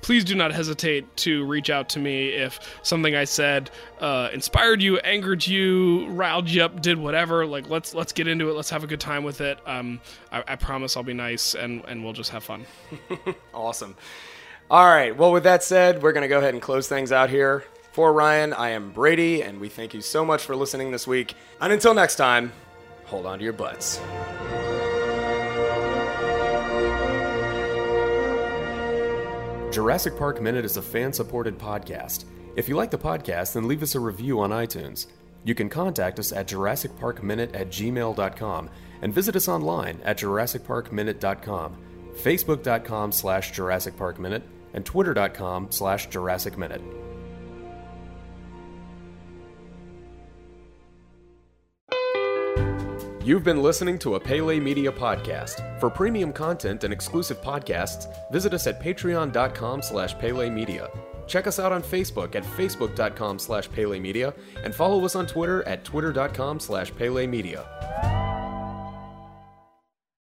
please 0.03 0.25
do 0.25 0.35
not 0.35 0.53
hesitate 0.53 1.17
to 1.17 1.45
reach 1.47 1.71
out 1.71 1.89
to 1.91 1.99
me 1.99 2.29
if 2.29 2.79
something 2.83 3.15
I 3.15 3.25
said 3.25 3.71
uh, 4.01 4.29
inspired 4.33 4.83
you, 4.83 4.99
angered 4.99 5.47
you, 5.47 6.09
riled 6.09 6.51
you 6.51 6.63
up, 6.63 6.83
did 6.83 6.99
whatever. 6.99 7.47
Like, 7.47 7.71
let's 7.71 7.95
let's 7.95 8.13
get 8.13 8.27
into 8.27 8.51
it. 8.51 8.55
Let's 8.55 8.71
have 8.71 8.85
a 8.85 8.87
good 8.87 9.01
time 9.01 9.25
with 9.25 9.41
it. 9.41 9.59
Um, 9.67 10.01
I, 10.31 10.45
I 10.47 10.57
promise 10.57 10.97
I'll 10.97 11.03
be 11.03 11.15
nice 11.15 11.55
and, 11.55 11.83
and 11.87 12.05
we'll 12.05 12.13
just 12.13 12.31
have 12.31 12.45
fun. 12.45 12.67
Awesome. 13.55 13.97
All 14.71 14.87
right. 14.87 15.15
Well, 15.17 15.33
with 15.33 15.45
that 15.45 15.63
said, 15.63 16.03
we're 16.03 16.13
to 16.13 16.29
go 16.29 16.39
ahead 16.39 16.55
and 16.55 16.63
close 16.63 16.89
things 16.89 17.13
out 17.13 17.29
here. 17.29 17.65
For 17.93 18.13
Ryan, 18.13 18.55
I 18.55 18.71
am 18.71 18.91
Brady, 18.91 19.43
and 19.43 19.61
we 19.61 19.69
thank 19.69 19.93
you 19.93 20.01
so 20.01 20.25
much 20.25 20.43
for 20.43 20.57
listening 20.57 20.91
this 20.91 21.07
week. 21.07 21.35
And 21.61 21.73
until 21.73 21.93
next 21.93 22.17
time, 22.17 22.53
hold 23.05 23.27
on 23.27 23.39
to 23.39 23.45
your 23.45 23.53
butts. 23.53 24.01
Jurassic 29.73 30.19
Park 30.19 30.41
Minute 30.41 30.65
is 30.65 30.77
a 30.77 30.83
fan 30.83 31.13
supported 31.13 31.59
podcast. 31.59 32.25
If 32.57 32.69
you 32.69 32.77
like 32.77 32.91
the 32.91 32.99
podcast, 32.99 33.55
then 33.55 33.69
leave 33.69 33.83
us 33.83 33.95
a 33.95 34.01
review 34.01 34.41
on 34.41 34.51
iTunes. 34.51 35.07
You 35.45 35.55
can 35.55 35.69
contact 35.69 36.19
us 36.19 36.33
at 36.33 36.47
JurassicParkMinute 36.47 37.55
at 37.55 37.69
gmail.com 37.69 38.71
and 39.01 39.15
visit 39.15 39.35
us 39.35 39.49
online 39.49 40.01
at 40.05 40.19
JurassicParkMinute.com, 40.19 41.77
Facebook.com 42.15 43.13
slash 43.13 43.53
Jurassic 43.53 43.97
Park 43.97 44.19
Minute, 44.19 44.43
and 44.75 44.85
Twitter.com 44.85 45.71
slash 45.71 46.09
Jurassic 46.09 46.57
Minute. 46.57 46.83
You've 53.25 53.45
been 53.45 53.63
listening 53.63 54.01
to 54.01 54.17
a 54.17 54.21
Pele 54.21 54.59
Media 54.59 54.91
podcast. 54.91 55.79
For 55.79 55.89
premium 55.89 56.33
content 56.33 56.83
and 56.83 56.93
exclusive 56.93 57.41
podcasts, 57.41 58.13
visit 58.33 58.53
us 58.53 58.67
at 58.67 58.83
patreon.com 58.83 59.81
slash 59.81 60.19
Pele 60.19 60.51
Media. 60.51 60.91
Check 61.29 61.47
us 61.47 61.61
out 61.61 61.71
on 61.71 61.85
Facebook 61.85 62.35
at 62.35 62.43
facebook.com 62.43 63.39
slash 63.39 63.71
Pele 63.71 64.01
Media 64.01 64.35
and 64.65 64.75
follow 64.75 65.05
us 65.05 65.15
on 65.15 65.29
Twitter 65.29 65.67
at 65.69 65.85
twitter.com 65.85 66.59
slash 66.59 66.93
Pele 66.97 67.29
Media. 67.29 68.42